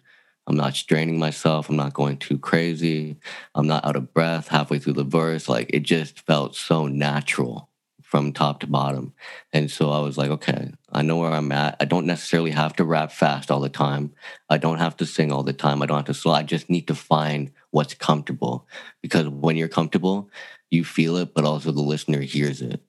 [0.47, 1.69] I'm not straining myself.
[1.69, 3.17] I'm not going too crazy.
[3.53, 5.49] I'm not out of breath halfway through the verse.
[5.49, 7.69] Like it just felt so natural
[8.01, 9.13] from top to bottom.
[9.51, 11.75] And so I was like, okay, I know where I'm at.
[11.81, 14.13] I don't necessarily have to rap fast all the time.
[14.49, 15.81] I don't have to sing all the time.
[15.81, 16.31] I don't have to slow.
[16.31, 18.65] I just need to find what's comfortable
[19.01, 20.29] because when you're comfortable,
[20.71, 22.81] you feel it, but also the listener hears it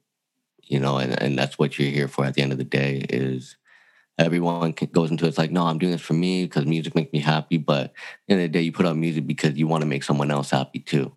[0.68, 3.04] you know, and, and that's what you're here for at the end of the day
[3.08, 3.56] is
[4.18, 7.12] everyone goes into it, it's like, no, I'm doing this for me because music makes
[7.12, 7.56] me happy.
[7.56, 7.92] But at
[8.26, 10.30] the end of the day, you put out music because you want to make someone
[10.30, 11.12] else happy too.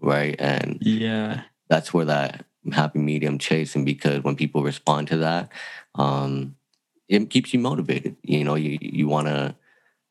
[0.00, 0.36] Right.
[0.38, 5.50] And yeah, that's where that happy medium chasing because when people respond to that,
[5.94, 6.56] um,
[7.08, 8.16] it keeps you motivated.
[8.22, 9.54] You know, you, you want to,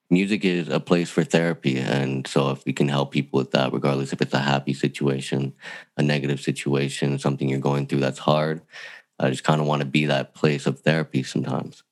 [0.10, 1.78] music is a place for therapy.
[1.78, 5.54] And so if we can help people with that, regardless if it's a happy situation,
[5.98, 8.62] a negative situation, something you're going through that's hard,
[9.20, 11.84] I just kind of want to be that place of therapy sometimes.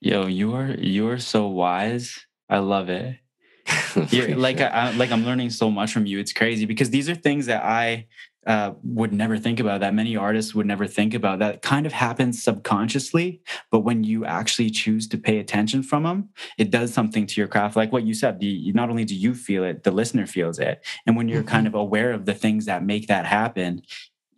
[0.00, 2.18] Yo, you are you are so wise.
[2.48, 3.16] I love it.
[4.10, 6.18] You're, like I, like I'm learning so much from you.
[6.18, 8.06] It's crazy because these are things that I
[8.46, 11.92] uh, would never think about that many artists would never think about that kind of
[11.92, 17.26] happens subconsciously but when you actually choose to pay attention from them it does something
[17.26, 19.90] to your craft like what you said the, not only do you feel it the
[19.90, 21.48] listener feels it and when you're mm-hmm.
[21.48, 23.82] kind of aware of the things that make that happen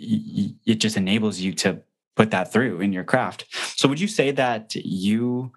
[0.00, 1.80] it just enables you to
[2.16, 3.46] put that through in your craft.
[3.76, 5.52] So would you say that you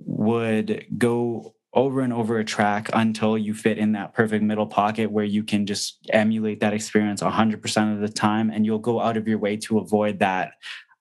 [0.00, 5.10] would go over and over a track until you fit in that perfect middle pocket
[5.10, 9.16] where you can just emulate that experience 100% of the time and you'll go out
[9.16, 10.52] of your way to avoid that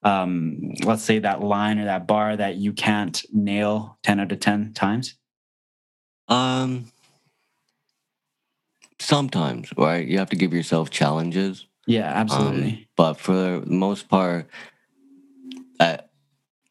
[0.03, 4.39] um, let's say that line or that bar that you can't nail 10 out of
[4.39, 5.15] 10 times?
[6.27, 6.91] Um
[8.99, 10.05] sometimes right?
[10.05, 11.65] You have to give yourself challenges.
[11.85, 12.71] Yeah absolutely.
[12.71, 14.49] um, but for the most part
[15.79, 16.09] that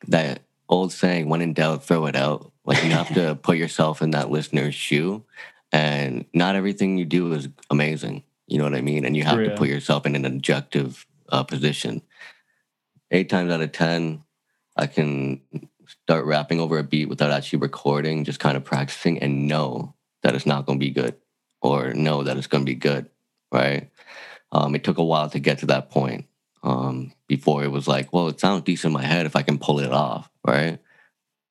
[0.08, 4.02] that old saying when in doubt throw it out like you have to put yourself
[4.02, 5.24] in that listener's shoe,
[5.72, 8.24] and not everything you do is amazing.
[8.46, 9.04] You know what I mean?
[9.04, 12.02] And you have to put yourself in an objective uh, position.
[13.10, 14.22] Eight times out of ten,
[14.76, 15.40] I can
[15.86, 20.34] start rapping over a beat without actually recording, just kind of practicing, and know that
[20.34, 21.16] it's not going to be good,
[21.60, 23.08] or know that it's going to be good.
[23.52, 23.90] Right?
[24.52, 26.26] Um, it took a while to get to that point.
[26.66, 29.56] Um, before it was like, well, it sounds decent in my head if I can
[29.56, 30.80] pull it off, right?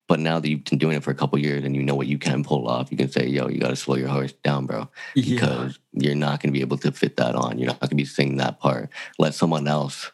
[0.08, 2.06] But now that you've been doing it for a couple years and you know what
[2.06, 4.66] you can pull off, you can say, "Yo, you got to slow your horse down,
[4.66, 6.08] bro," because yeah.
[6.08, 7.58] you're not going to be able to fit that on.
[7.58, 8.90] You're not going to be singing that part.
[9.18, 10.12] Let someone else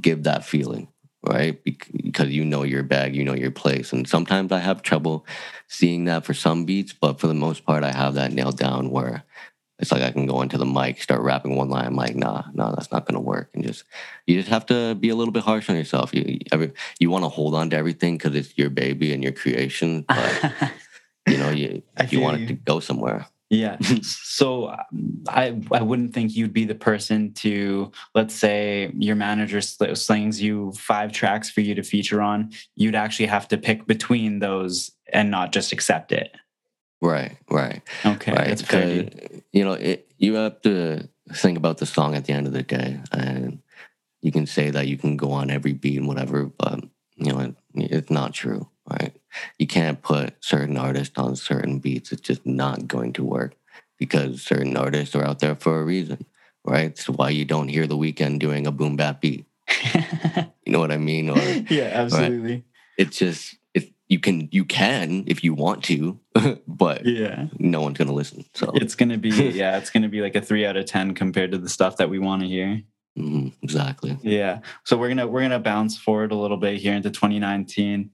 [0.00, 0.86] give that feeling,
[1.26, 1.62] right?
[1.64, 3.92] Because you know your bag, you know your place.
[3.92, 5.26] And sometimes I have trouble
[5.66, 8.90] seeing that for some beats, but for the most part, I have that nailed down
[8.90, 9.24] where
[9.82, 11.86] it's like I can go into the mic, start rapping one line.
[11.86, 13.50] I'm like, nah, nah, that's not gonna work.
[13.52, 13.82] And just
[14.26, 16.14] you just have to be a little bit harsh on yourself.
[16.14, 19.32] You every, you want to hold on to everything because it's your baby and your
[19.32, 20.52] creation, but
[21.28, 22.44] you know you you want you.
[22.44, 23.26] it to go somewhere.
[23.50, 23.76] Yeah.
[24.02, 24.74] so
[25.28, 30.72] I I wouldn't think you'd be the person to let's say your manager slings you
[30.72, 32.52] five tracks for you to feature on.
[32.76, 36.36] You'd actually have to pick between those and not just accept it.
[37.02, 37.82] Right, right.
[38.06, 38.46] Okay, right.
[38.46, 39.08] that's fair.
[39.52, 42.62] You know, it, you have to think about the song at the end of the
[42.62, 43.60] day, and
[44.22, 46.84] you can say that you can go on every beat and whatever, but
[47.16, 49.12] you know, it, it's not true, right?
[49.58, 52.12] You can't put certain artists on certain beats.
[52.12, 53.56] It's just not going to work
[53.98, 56.24] because certain artists are out there for a reason,
[56.64, 56.86] right?
[56.86, 59.44] It's why you don't hear the Weeknd doing a boom bap beat.
[60.64, 61.30] you know what I mean?
[61.30, 62.52] Or yeah, absolutely.
[62.52, 62.64] Right?
[62.96, 63.56] It's just
[64.12, 66.20] you can you can if you want to,
[66.68, 68.44] but yeah, no one's gonna listen.
[68.54, 71.50] So it's gonna be yeah, it's gonna be like a three out of ten compared
[71.52, 72.82] to the stuff that we want to hear.
[73.18, 74.18] Mm-hmm, exactly.
[74.22, 74.60] Yeah.
[74.84, 78.10] So we're gonna we're gonna bounce forward a little bit here into 2019.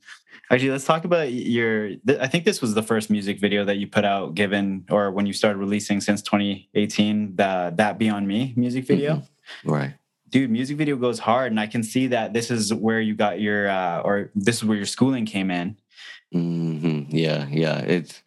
[0.50, 1.90] Actually, let's talk about your.
[2.20, 5.26] I think this was the first music video that you put out, given or when
[5.26, 7.34] you started releasing since 2018.
[7.34, 9.16] The "That Be on Me" music video.
[9.16, 9.70] Mm-hmm.
[9.70, 9.94] Right.
[10.30, 13.40] Dude, music video goes hard, and I can see that this is where you got
[13.40, 15.78] your, uh, or this is where your schooling came in.
[16.34, 17.16] Mm-hmm.
[17.16, 17.78] Yeah, yeah.
[17.78, 18.22] It's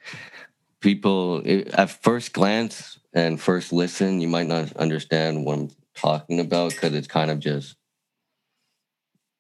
[0.80, 6.39] people it, at first glance and first listen, you might not understand what I'm talking
[6.39, 7.76] about because it's kind of just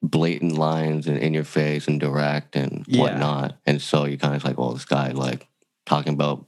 [0.03, 3.01] blatant lines and in your face and direct and yeah.
[3.01, 3.57] whatnot.
[3.65, 5.47] And so you kind of like, well, this guy like
[5.85, 6.45] talking about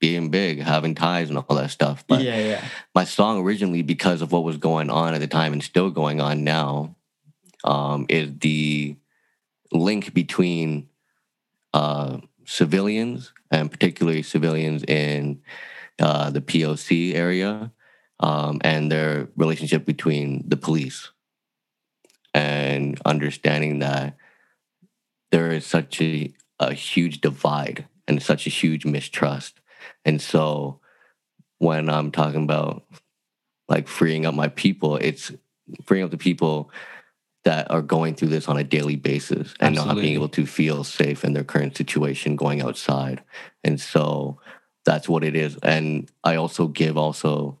[0.00, 2.04] being big, having ties and all that stuff.
[2.06, 2.64] But yeah, yeah.
[2.94, 6.20] My song originally, because of what was going on at the time and still going
[6.20, 6.96] on now,
[7.64, 8.96] um, is the
[9.72, 10.88] link between
[11.72, 15.40] uh, civilians and particularly civilians in
[15.98, 17.72] uh, the POC area
[18.20, 21.10] um, and their relationship between the police
[22.34, 24.16] and understanding that
[25.30, 29.60] there is such a, a huge divide and such a huge mistrust.
[30.04, 30.80] And so
[31.58, 32.84] when I'm talking about
[33.68, 35.32] like freeing up my people, it's
[35.84, 36.70] freeing up the people
[37.44, 39.94] that are going through this on a daily basis and Absolutely.
[39.94, 43.22] not being able to feel safe in their current situation going outside.
[43.64, 44.38] And so
[44.84, 45.56] that's what it is.
[45.62, 47.58] And I also give also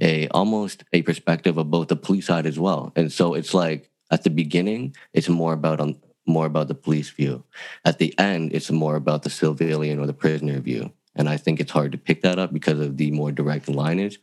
[0.00, 2.92] a almost a perspective of both the police side as well.
[2.96, 7.10] And so it's like at the beginning, it's more about on more about the police
[7.10, 7.42] view.
[7.84, 10.92] At the end, it's more about the civilian or the prisoner view.
[11.14, 14.20] And I think it's hard to pick that up because of the more direct lineage.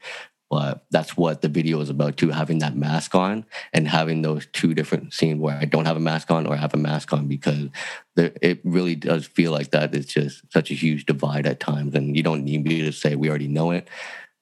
[0.50, 4.48] But that's what the video is about too, having that mask on and having those
[4.48, 7.14] two different scenes where I don't have a mask on or I have a mask
[7.14, 7.70] on because
[8.16, 9.94] there, it really does feel like that.
[9.94, 11.94] It's just such a huge divide at times.
[11.94, 13.88] And you don't need me to say we already know it,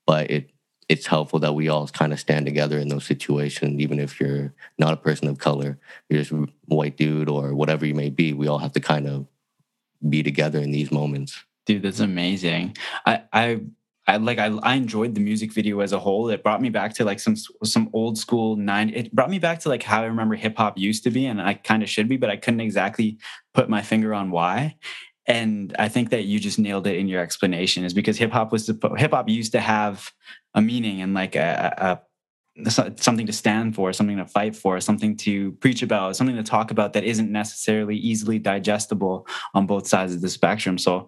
[0.05, 0.49] but it
[0.89, 4.53] it's helpful that we all kind of stand together in those situations, even if you're
[4.77, 5.77] not a person of color,
[6.09, 8.31] you're just a white dude or whatever you may be.
[8.33, 9.27] We all have to kind of
[10.07, 11.43] be together in these moments.
[11.65, 12.77] Dude, that's amazing.
[13.05, 13.61] I, I,
[14.07, 16.29] I like I, I enjoyed the music video as a whole.
[16.29, 18.89] It brought me back to like some some old school nine.
[18.89, 21.41] It brought me back to like how I remember hip hop used to be, and
[21.41, 23.17] I kind of should be, but I couldn't exactly
[23.53, 24.77] put my finger on why.
[25.25, 27.83] And I think that you just nailed it in your explanation.
[27.83, 30.11] Is because hip hop was hip hop used to have
[30.53, 35.15] a meaning and like a, a something to stand for, something to fight for, something
[35.17, 40.13] to preach about, something to talk about that isn't necessarily easily digestible on both sides
[40.15, 40.77] of the spectrum.
[40.77, 41.07] So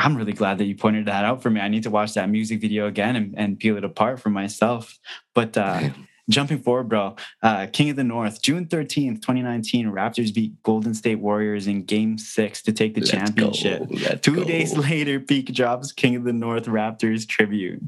[0.00, 1.60] I'm really glad that you pointed that out for me.
[1.60, 4.98] I need to watch that music video again and, and peel it apart for myself.
[5.34, 5.90] But uh,
[6.30, 11.16] jumping forward, bro, uh, King of the North, June 13th, 2019, Raptors beat Golden State
[11.16, 13.90] Warriors in game six to take the Let's championship.
[14.22, 14.44] Two go.
[14.44, 17.82] days later, Peake drops King of the North Raptors tribute.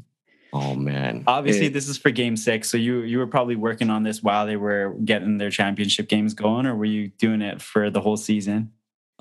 [0.54, 1.24] Oh man!
[1.26, 4.22] Obviously, it, this is for Game Six, so you you were probably working on this
[4.22, 8.02] while they were getting their championship games going, or were you doing it for the
[8.02, 8.70] whole season?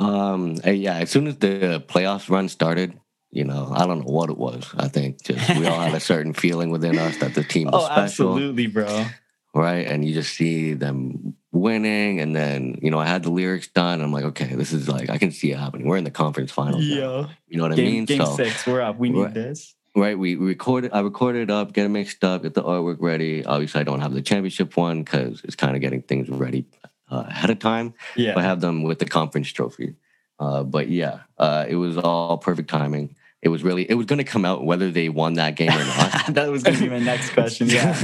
[0.02, 0.96] Um, yeah.
[0.96, 3.00] As soon as the playoffs run started,
[3.30, 4.70] you know, I don't know what it was.
[4.78, 7.84] I think just we all had a certain feeling within us that the team was
[7.84, 8.34] oh, special.
[8.34, 9.06] Absolutely, bro.
[9.54, 13.68] Right, and you just see them winning, and then you know I had the lyrics
[13.68, 14.02] done.
[14.02, 15.88] I'm like, okay, this is like I can see it happening.
[15.88, 16.86] We're in the conference finals.
[16.86, 18.06] Yeah, you know what game, I mean.
[18.06, 18.98] Game so, six, we're up.
[18.98, 22.64] We need this right we recorded i recorded up get it mixed up get the
[22.64, 26.30] artwork ready obviously i don't have the championship one because it's kind of getting things
[26.30, 26.66] ready
[27.12, 28.34] uh, ahead of time yeah.
[28.38, 29.96] i have them with the conference trophy.
[30.40, 33.16] Uh, but yeah uh, it was all perfect timing.
[33.44, 35.86] It was really it was going to come out whether they won that game or
[35.86, 36.34] not.
[36.36, 37.70] That was going to be my next question.
[37.70, 38.00] Yeah.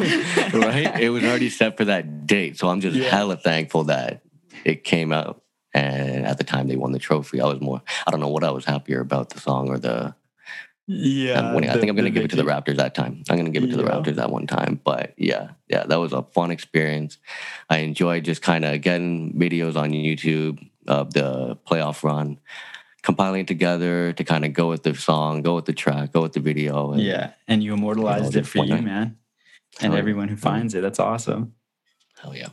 [0.53, 0.99] Right?
[0.99, 3.10] It was already set for that date so i'm just yeah.
[3.10, 4.22] hella thankful that
[4.64, 5.41] it came out
[5.74, 8.43] and at the time they won the trophy i was more i don't know what
[8.43, 10.14] i was happier about the song or the
[10.88, 11.70] yeah, winning.
[11.70, 13.24] I think I'm going to give it to the Raptors that time.
[13.30, 13.84] I'm going to give it to the.
[13.84, 14.80] Raptors that one time.
[14.84, 17.18] But yeah, yeah, that was a fun experience.
[17.70, 22.40] I enjoyed just kind of getting videos on YouTube of the playoff run,
[23.04, 26.22] compiling it together to kind of go with the song, go with the track, go
[26.22, 26.94] with the video.
[26.94, 28.84] And, yeah, and you immortalized you know, it for you, night.
[28.86, 29.18] man,
[29.82, 30.82] and everyone who finds it.
[30.82, 31.54] That's awesome.
[32.22, 32.50] Hell yeah.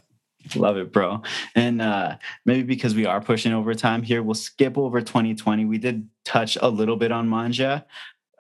[0.55, 1.23] Love it, bro.
[1.55, 5.65] And uh, maybe because we are pushing over time here, we'll skip over 2020.
[5.65, 7.87] We did touch a little bit on Manja,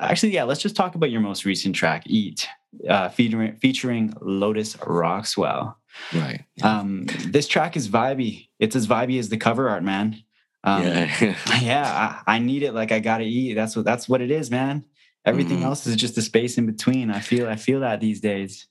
[0.01, 2.49] Actually, yeah, let's just talk about your most recent track, Eat,
[2.89, 5.79] uh, featuring, featuring Lotus Roxwell.
[6.13, 6.45] Right.
[6.57, 6.79] Yeah.
[6.79, 8.49] Um, this track is vibey.
[8.59, 10.23] It's as vibey as the cover art, man.
[10.65, 12.23] Um, yeah, yeah.
[12.27, 13.55] I, I, need it like I gotta eat.
[13.55, 14.85] That's what that's what it is, man.
[15.25, 15.67] Everything mm-hmm.
[15.67, 17.11] else is just a space in between.
[17.11, 18.67] I feel I feel that these days.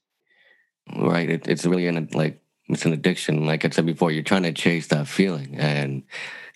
[0.96, 1.30] Right.
[1.30, 3.46] It, it's really an like it's an addiction.
[3.46, 6.04] Like I said before, you're trying to chase that feeling, and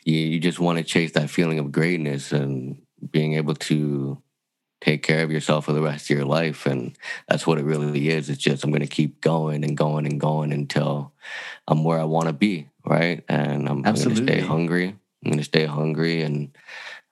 [0.05, 4.22] you, you just want to chase that feeling of greatness and being able to
[4.82, 6.65] take care of yourself for the rest of your life.
[6.65, 6.97] And
[7.28, 8.30] that's what it really is.
[8.30, 11.13] It's just I'm going to keep going and going and going until
[11.67, 13.23] I'm where I want to be, right?
[13.28, 14.95] And I'm, I'm going to stay hungry.
[15.23, 16.21] I'm going to stay hungry.
[16.21, 16.55] And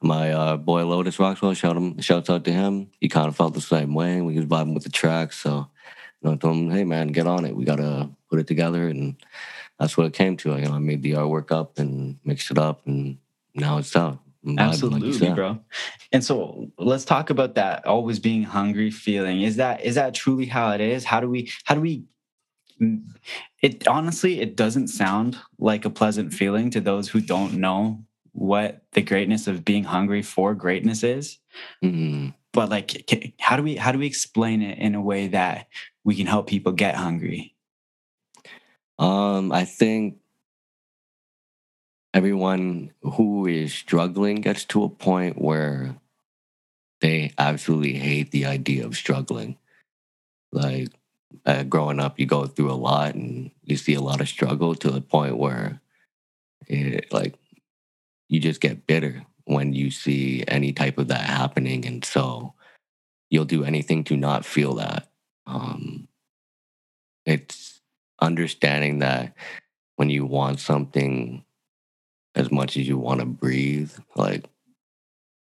[0.02, 2.92] my uh, boy Lotus Rockwell, shout him, shouts out to him.
[3.00, 4.22] He kind of felt the same way.
[4.22, 5.68] We was vibing with the track, so
[6.22, 7.56] you know, I told him, "Hey man, get on it.
[7.56, 9.16] We gotta put it together." And
[9.80, 10.58] that's what it came to.
[10.58, 13.18] You know, I made the artwork up and mixed it up, and
[13.56, 14.20] now it's out.
[14.58, 15.60] Absolutely, like bro.
[16.12, 19.42] And so let's talk about that always being hungry feeling.
[19.42, 21.04] Is that is that truly how it is?
[21.04, 22.06] How do we how do we
[23.62, 28.84] it honestly it doesn't sound like a pleasant feeling to those who don't know what
[28.92, 31.40] the greatness of being hungry for greatness is.
[31.84, 32.30] Mm-hmm.
[32.52, 35.68] But like how do we how do we explain it in a way that
[36.04, 37.56] we can help people get hungry?
[39.00, 40.18] Um I think
[42.16, 45.98] everyone who is struggling gets to a point where
[47.02, 49.58] they absolutely hate the idea of struggling.
[50.54, 50.88] Like
[51.46, 54.76] uh, growing up, you go through a lot and you see a lot of struggle
[54.76, 55.82] to the point where
[56.68, 57.36] it like
[58.30, 62.54] you just get bitter when you see any type of that happening, and so
[63.30, 65.10] you'll do anything to not feel that.
[65.46, 66.08] Um,
[67.26, 67.82] it's
[68.22, 69.36] understanding that
[69.98, 71.44] when you want something
[72.36, 74.46] as much as you want to breathe, like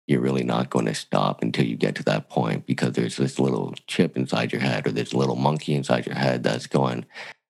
[0.06, 3.38] you're really not going to stop until you get to that point because there's this
[3.38, 7.04] little chip inside your head or this little monkey inside your head that's going,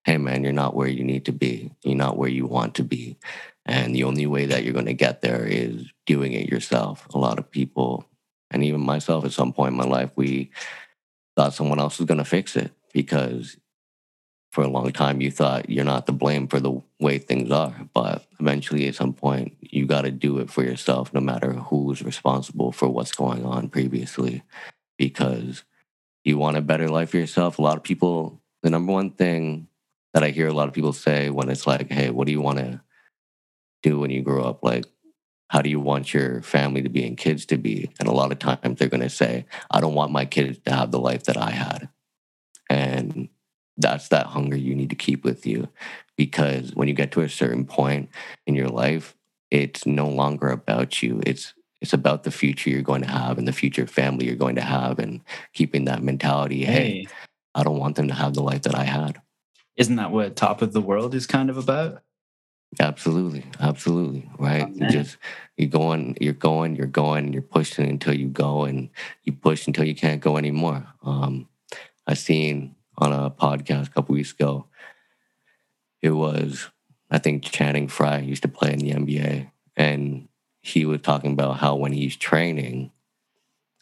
[0.05, 1.71] hey man, you're not where you need to be.
[1.83, 3.19] You're not where you want to be.
[3.67, 7.07] And the only way that you're going to get there is doing it yourself.
[7.13, 8.07] A lot of people,
[8.51, 10.51] and even myself at some point in my life, we
[11.37, 13.57] thought someone else was going to fix it because
[14.57, 17.87] for a long time you thought you're not to blame for the way things are
[17.93, 22.01] but eventually at some point you got to do it for yourself no matter who's
[22.01, 24.43] responsible for what's going on previously
[24.97, 25.63] because
[26.25, 27.59] you want a better life for yourself.
[27.59, 29.69] A lot of people the number one thing
[30.15, 32.41] that i hear a lot of people say when it's like hey what do you
[32.41, 32.81] want to
[33.83, 34.65] do when you grow up?
[34.65, 34.87] Like
[35.51, 37.91] how do you want your family to be and kids to be?
[38.01, 40.73] And a lot of times they're going to say i don't want my kids to
[40.73, 41.91] have the life that i had.
[42.71, 43.29] And
[43.79, 45.69] that's that hunger you need to keep with you
[46.17, 48.09] because when you get to a certain point
[48.47, 49.17] in your life
[49.51, 51.21] it's no longer about you.
[51.27, 54.57] It's it's about the future you're going to have and the future family you're going
[54.57, 55.21] to have and
[55.53, 57.09] keeping that mentality hey, hey.
[57.55, 59.21] I don't want them to have the life that i had.
[59.77, 62.03] Isn't that what top of the world is kind of about?
[62.81, 63.45] Absolutely.
[63.61, 64.29] Absolutely.
[64.39, 64.67] Right?
[64.69, 65.19] Oh, you just
[65.57, 68.91] you're going you're going you're going you're pushing until you go and
[69.23, 70.87] you push until you can't go anymore.
[71.03, 71.49] Um
[72.07, 74.67] i've seen on a podcast a couple weeks ago.
[76.03, 76.69] It was,
[77.11, 80.29] I think, Channing Frye used to play in the NBA, and
[80.61, 82.91] he was talking about how when he's training,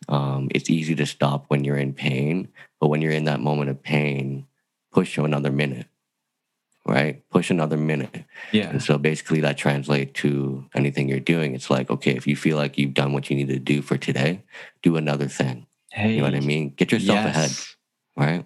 [0.09, 2.49] um, it's easy to stop when you're in pain,
[2.81, 4.47] but when you're in that moment of pain,
[4.93, 5.87] push another minute,
[6.87, 7.29] right?
[7.31, 8.25] Push another minute.
[8.53, 8.69] Yeah.
[8.69, 11.55] And so basically that translates to anything you're doing.
[11.55, 13.97] It's like, okay, if you feel like you've done what you need to do for
[13.97, 14.43] today,
[14.83, 15.67] do another thing.
[15.91, 16.13] Hey.
[16.13, 16.71] You know what I mean?
[16.71, 17.37] Get yourself yes.
[17.37, 17.51] ahead,
[18.17, 18.45] right?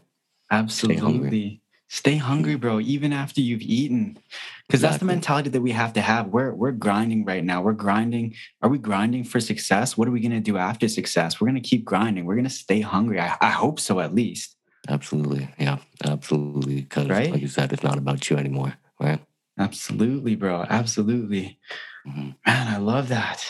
[0.51, 0.97] Absolutely.
[0.97, 1.61] Stay hungry.
[1.91, 4.19] Stay hungry, bro, even after you've eaten.
[4.67, 4.89] Because exactly.
[4.89, 6.29] that's the mentality that we have to have.
[6.29, 7.63] We're we're grinding right now.
[7.63, 8.35] We're grinding.
[8.61, 9.97] Are we grinding for success?
[9.97, 11.41] What are we gonna do after success?
[11.41, 12.27] We're gonna keep grinding.
[12.27, 13.19] We're gonna stay hungry.
[13.19, 14.55] I, I hope so at least.
[14.87, 15.49] Absolutely.
[15.59, 15.79] Yeah.
[16.05, 16.83] Absolutely.
[16.83, 17.31] Because right?
[17.31, 18.75] like you said, it's not about you anymore.
[19.01, 19.21] Right.
[19.59, 20.65] Absolutely, bro.
[20.69, 21.59] Absolutely.
[22.07, 22.31] Mm-hmm.
[22.47, 23.43] Man, I love that.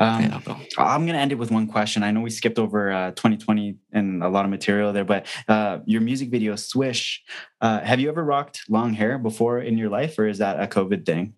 [0.00, 0.40] Um, yeah,
[0.78, 2.02] I'm going to end it with one question.
[2.02, 5.80] I know we skipped over uh, 2020 and a lot of material there, but uh,
[5.84, 7.22] your music video, Swish,
[7.60, 10.66] uh, have you ever rocked long hair before in your life, or is that a
[10.66, 11.34] COVID thing?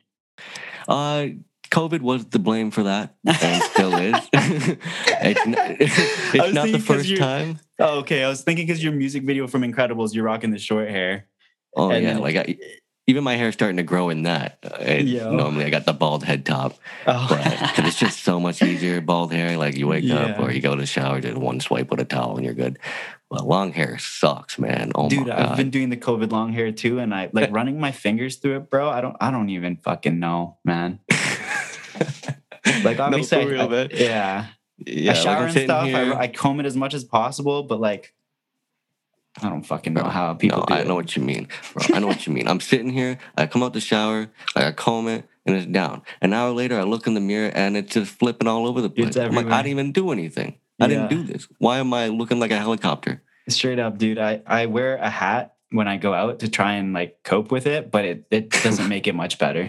[0.89, 1.27] Uh,
[1.73, 4.15] COVID was the blame for that, and still is.
[4.33, 5.41] it's,
[6.35, 7.59] it's not the first time.
[7.81, 8.23] Oh, okay.
[8.23, 11.27] I was thinking because your music video from Incredibles, you're rocking the short hair.
[11.75, 12.57] Oh and yeah, like I,
[13.07, 14.59] even my hair's starting to grow in that.
[14.63, 15.31] Uh, yeah.
[15.31, 16.77] Normally I got the bald head top,
[17.07, 17.27] oh.
[17.77, 19.01] but it's just so much easier.
[19.01, 20.17] Bald hair, like you wake yeah.
[20.17, 22.55] up or you go to the shower, just one swipe with a towel and you're
[22.55, 22.79] good.
[23.29, 24.93] But long hair sucks, man.
[24.95, 27.91] Oh Dude, I've been doing the COVID long hair too, and I like running my
[27.91, 28.89] fingers through it, bro.
[28.89, 31.01] I don't, I don't even fucking know, man.
[32.85, 34.47] like obviously, no, real, I, I, yeah,
[34.79, 35.11] yeah.
[35.13, 35.85] I shower like and stuff.
[35.87, 38.15] I, I comb it as much as possible, but like
[39.41, 40.67] I don't fucking know bro, how people.
[40.69, 41.97] No, I know what you mean, bro.
[41.97, 42.47] I know what you mean.
[42.49, 43.19] I'm sitting here.
[43.37, 44.29] I come out the shower.
[44.55, 46.03] I comb it, and it's down.
[46.21, 48.91] An hour later, I look in the mirror, and it's just flipping all over the
[48.91, 49.17] place.
[49.17, 50.57] I'm like, I didn't even do anything.
[50.81, 51.49] I didn't do this.
[51.59, 53.23] Why am I looking like a helicopter?
[53.49, 54.19] Straight up, dude.
[54.19, 57.67] I I wear a hat when I go out to try and like cope with
[57.67, 59.69] it, but it it doesn't make it much better.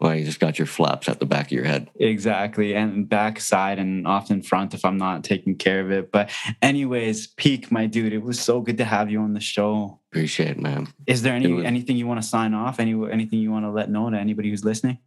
[0.00, 1.90] Well, you just got your flaps at the back of your head.
[1.96, 2.74] Exactly.
[2.74, 6.12] And back, side, and often front if I'm not taking care of it.
[6.12, 6.30] But,
[6.62, 9.98] anyways, Peake, my dude, it was so good to have you on the show.
[10.12, 10.86] Appreciate it, man.
[11.06, 11.64] Is there any was...
[11.64, 12.78] anything you want to sign off?
[12.78, 14.98] Any anything you want to let know to anybody who's listening?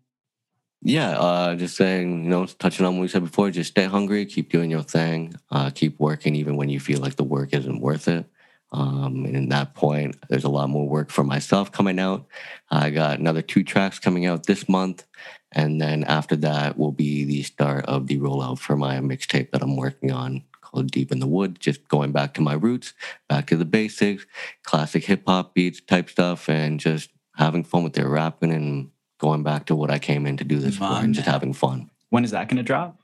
[0.84, 4.26] Yeah, uh, just saying, you know, touching on what we said before, just stay hungry,
[4.26, 7.80] keep doing your thing, uh, keep working even when you feel like the work isn't
[7.80, 8.26] worth it.
[8.72, 12.26] Um, and in that point, there's a lot more work for myself coming out.
[12.70, 15.06] I got another two tracks coming out this month.
[15.52, 19.62] And then after that will be the start of the rollout for my mixtape that
[19.62, 22.94] I'm working on called Deep in the Wood, just going back to my roots,
[23.28, 24.26] back to the basics,
[24.64, 29.44] classic hip hop beats type stuff, and just having fun with their rapping and going
[29.44, 30.96] back to what I came in to do this fun.
[30.96, 31.90] for and just having fun.
[32.10, 33.02] When is that going to drop?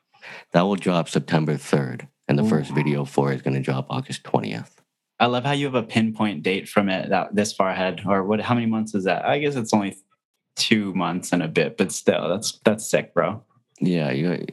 [0.51, 2.07] That will drop September 3rd.
[2.28, 2.49] And the Ooh.
[2.49, 4.72] first video for it is going to drop August 20th.
[5.20, 8.24] I love how you have a pinpoint date from it that this far ahead, or
[8.24, 8.39] what?
[8.39, 9.26] How many months is that?
[9.26, 9.97] I guess it's only
[10.55, 13.43] two months and a bit, but still, that's that's sick, bro.
[13.80, 14.45] Yeah, you,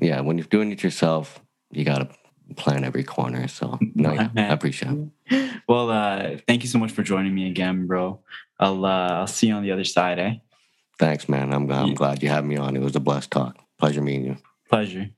[0.00, 0.20] yeah.
[0.20, 2.08] When you're doing it yourself, you gotta
[2.56, 3.48] plan every corner.
[3.48, 4.92] So no, yeah, I appreciate
[5.28, 5.52] it.
[5.68, 8.20] Well, uh, thank you so much for joining me again, bro.
[8.60, 10.34] I'll uh, I'll see you on the other side, eh?
[10.98, 11.52] Thanks, man.
[11.52, 11.94] I'm I'm yeah.
[11.94, 12.76] glad you had me on.
[12.76, 13.56] It was a blessed talk.
[13.78, 14.36] Pleasure meeting you.
[14.68, 15.10] Pleasure.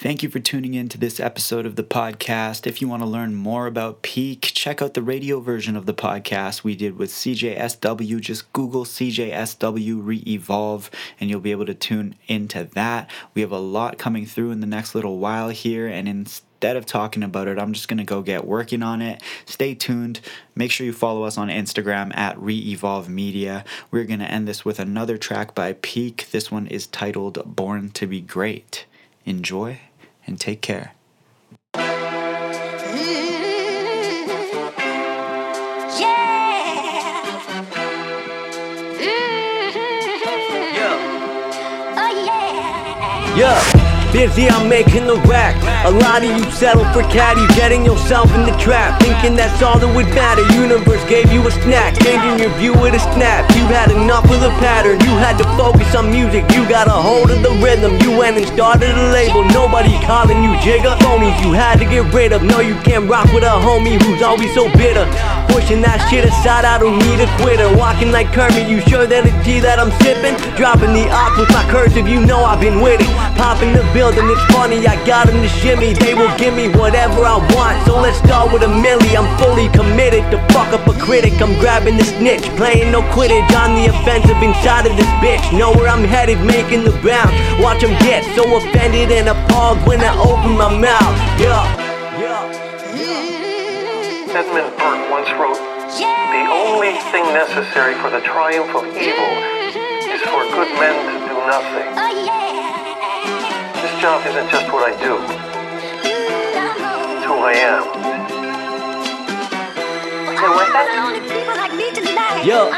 [0.00, 2.68] Thank you for tuning in to this episode of the podcast.
[2.68, 5.92] If you want to learn more about Peake, check out the radio version of the
[5.92, 8.20] podcast we did with CJSW.
[8.20, 10.88] Just Google CJSW ReEvolve
[11.18, 13.10] and you'll be able to tune into that.
[13.34, 16.86] We have a lot coming through in the next little while here, and instead of
[16.86, 19.20] talking about it, I'm just going to go get working on it.
[19.46, 20.20] Stay tuned.
[20.54, 23.64] Make sure you follow us on Instagram at ReEvolve Media.
[23.90, 26.30] We're going to end this with another track by Peake.
[26.30, 28.86] This one is titled Born to Be Great.
[29.24, 29.80] Enjoy
[30.28, 30.92] and take care.
[31.74, 32.18] Mm-hmm.
[43.38, 43.77] Yeah.
[44.18, 45.54] Busy, I'm making the rack.
[45.86, 48.98] A lot of you settle for caddy, getting yourself in the trap.
[48.98, 50.42] Thinking that's all that would matter.
[50.58, 53.46] Universe gave you a snack, changing your view with a snap.
[53.54, 56.42] You had enough of the pattern, you had to focus on music.
[56.50, 59.46] You got a hold of the rhythm, you went and started a label.
[59.54, 60.98] Nobody calling you jigger.
[60.98, 62.42] Phonies you had to get rid of.
[62.42, 65.06] No, you can't rock with a homie who's always so bitter.
[65.46, 67.70] Pushing that shit aside, I don't need a quitter.
[67.78, 70.34] Walking like Kermit, you sure that it's tea that I'm sipping?
[70.58, 73.10] Dropping the op with my cursive, you know I've been with it.
[73.38, 75.92] Popping the building, it's funny, I got them to shimmy.
[75.92, 79.12] They will give me whatever I want, so let's start with a milli.
[79.16, 81.40] I'm fully committed to fuck up a critic.
[81.40, 85.44] I'm grabbing the snitch, playing no quidditch on the offensive inside of this bitch.
[85.56, 87.34] Know where I'm headed, making the bounce.
[87.60, 91.16] Watch them get so offended and appalled when I open my mouth.
[91.40, 91.64] Yeah.
[94.28, 99.32] Edmund Burke once wrote, The only thing necessary for the triumph of evil
[99.74, 101.88] is for good men to do nothing.
[101.96, 102.47] Oh,
[103.98, 105.18] This job isn't just what I do.
[107.16, 107.82] It's who I am.
[110.30, 110.38] Is
[111.98, 112.46] it?
[112.46, 112.70] Yo.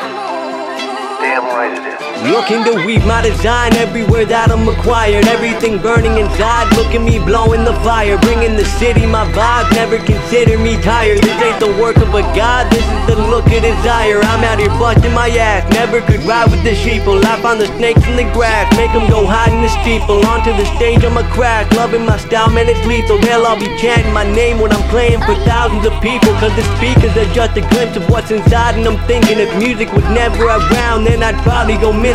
[1.21, 2.10] Damn right it is.
[2.21, 5.25] Looking to weave my design everywhere that I'm acquired.
[5.25, 6.69] Everything burning inside.
[6.77, 8.21] Look at me blowing the fire.
[8.21, 9.73] Bringing the city my vibe.
[9.73, 11.25] Never consider me tired.
[11.25, 12.69] This ain't the work of a god.
[12.69, 14.21] This is the look of desire.
[14.21, 15.65] I'm out here busting my ass.
[15.73, 17.17] Never could ride with the sheeple.
[17.25, 18.69] Laugh on the snakes in the grass.
[18.77, 20.21] Make them go hide in the steeple.
[20.29, 21.73] Onto the stage, I'm a crash.
[21.73, 23.17] Loving my style, man, it's lethal.
[23.41, 26.37] All be chanting my name when I'm playing for thousands of people.
[26.37, 28.77] Cause the speakers are just a glimpse of what's inside.
[28.77, 32.10] And I'm thinking if music was never around, then I'd probably go missing.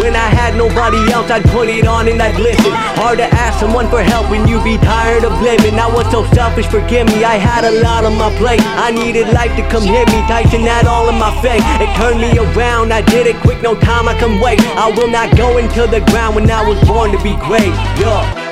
[0.00, 2.72] When I had nobody else, I'd put it on and I'd listen.
[2.98, 5.78] Hard to ask someone for help when you be tired of living.
[5.78, 7.24] I was so selfish, forgive me.
[7.24, 8.62] I had a lot on my plate.
[8.62, 11.64] I needed life to come hit me, tighten that all in my face.
[11.82, 14.60] It turned me around, I did it quick, no time I can wait.
[14.76, 17.74] I will not go into the ground when I was born to be great.
[17.98, 18.45] Yo.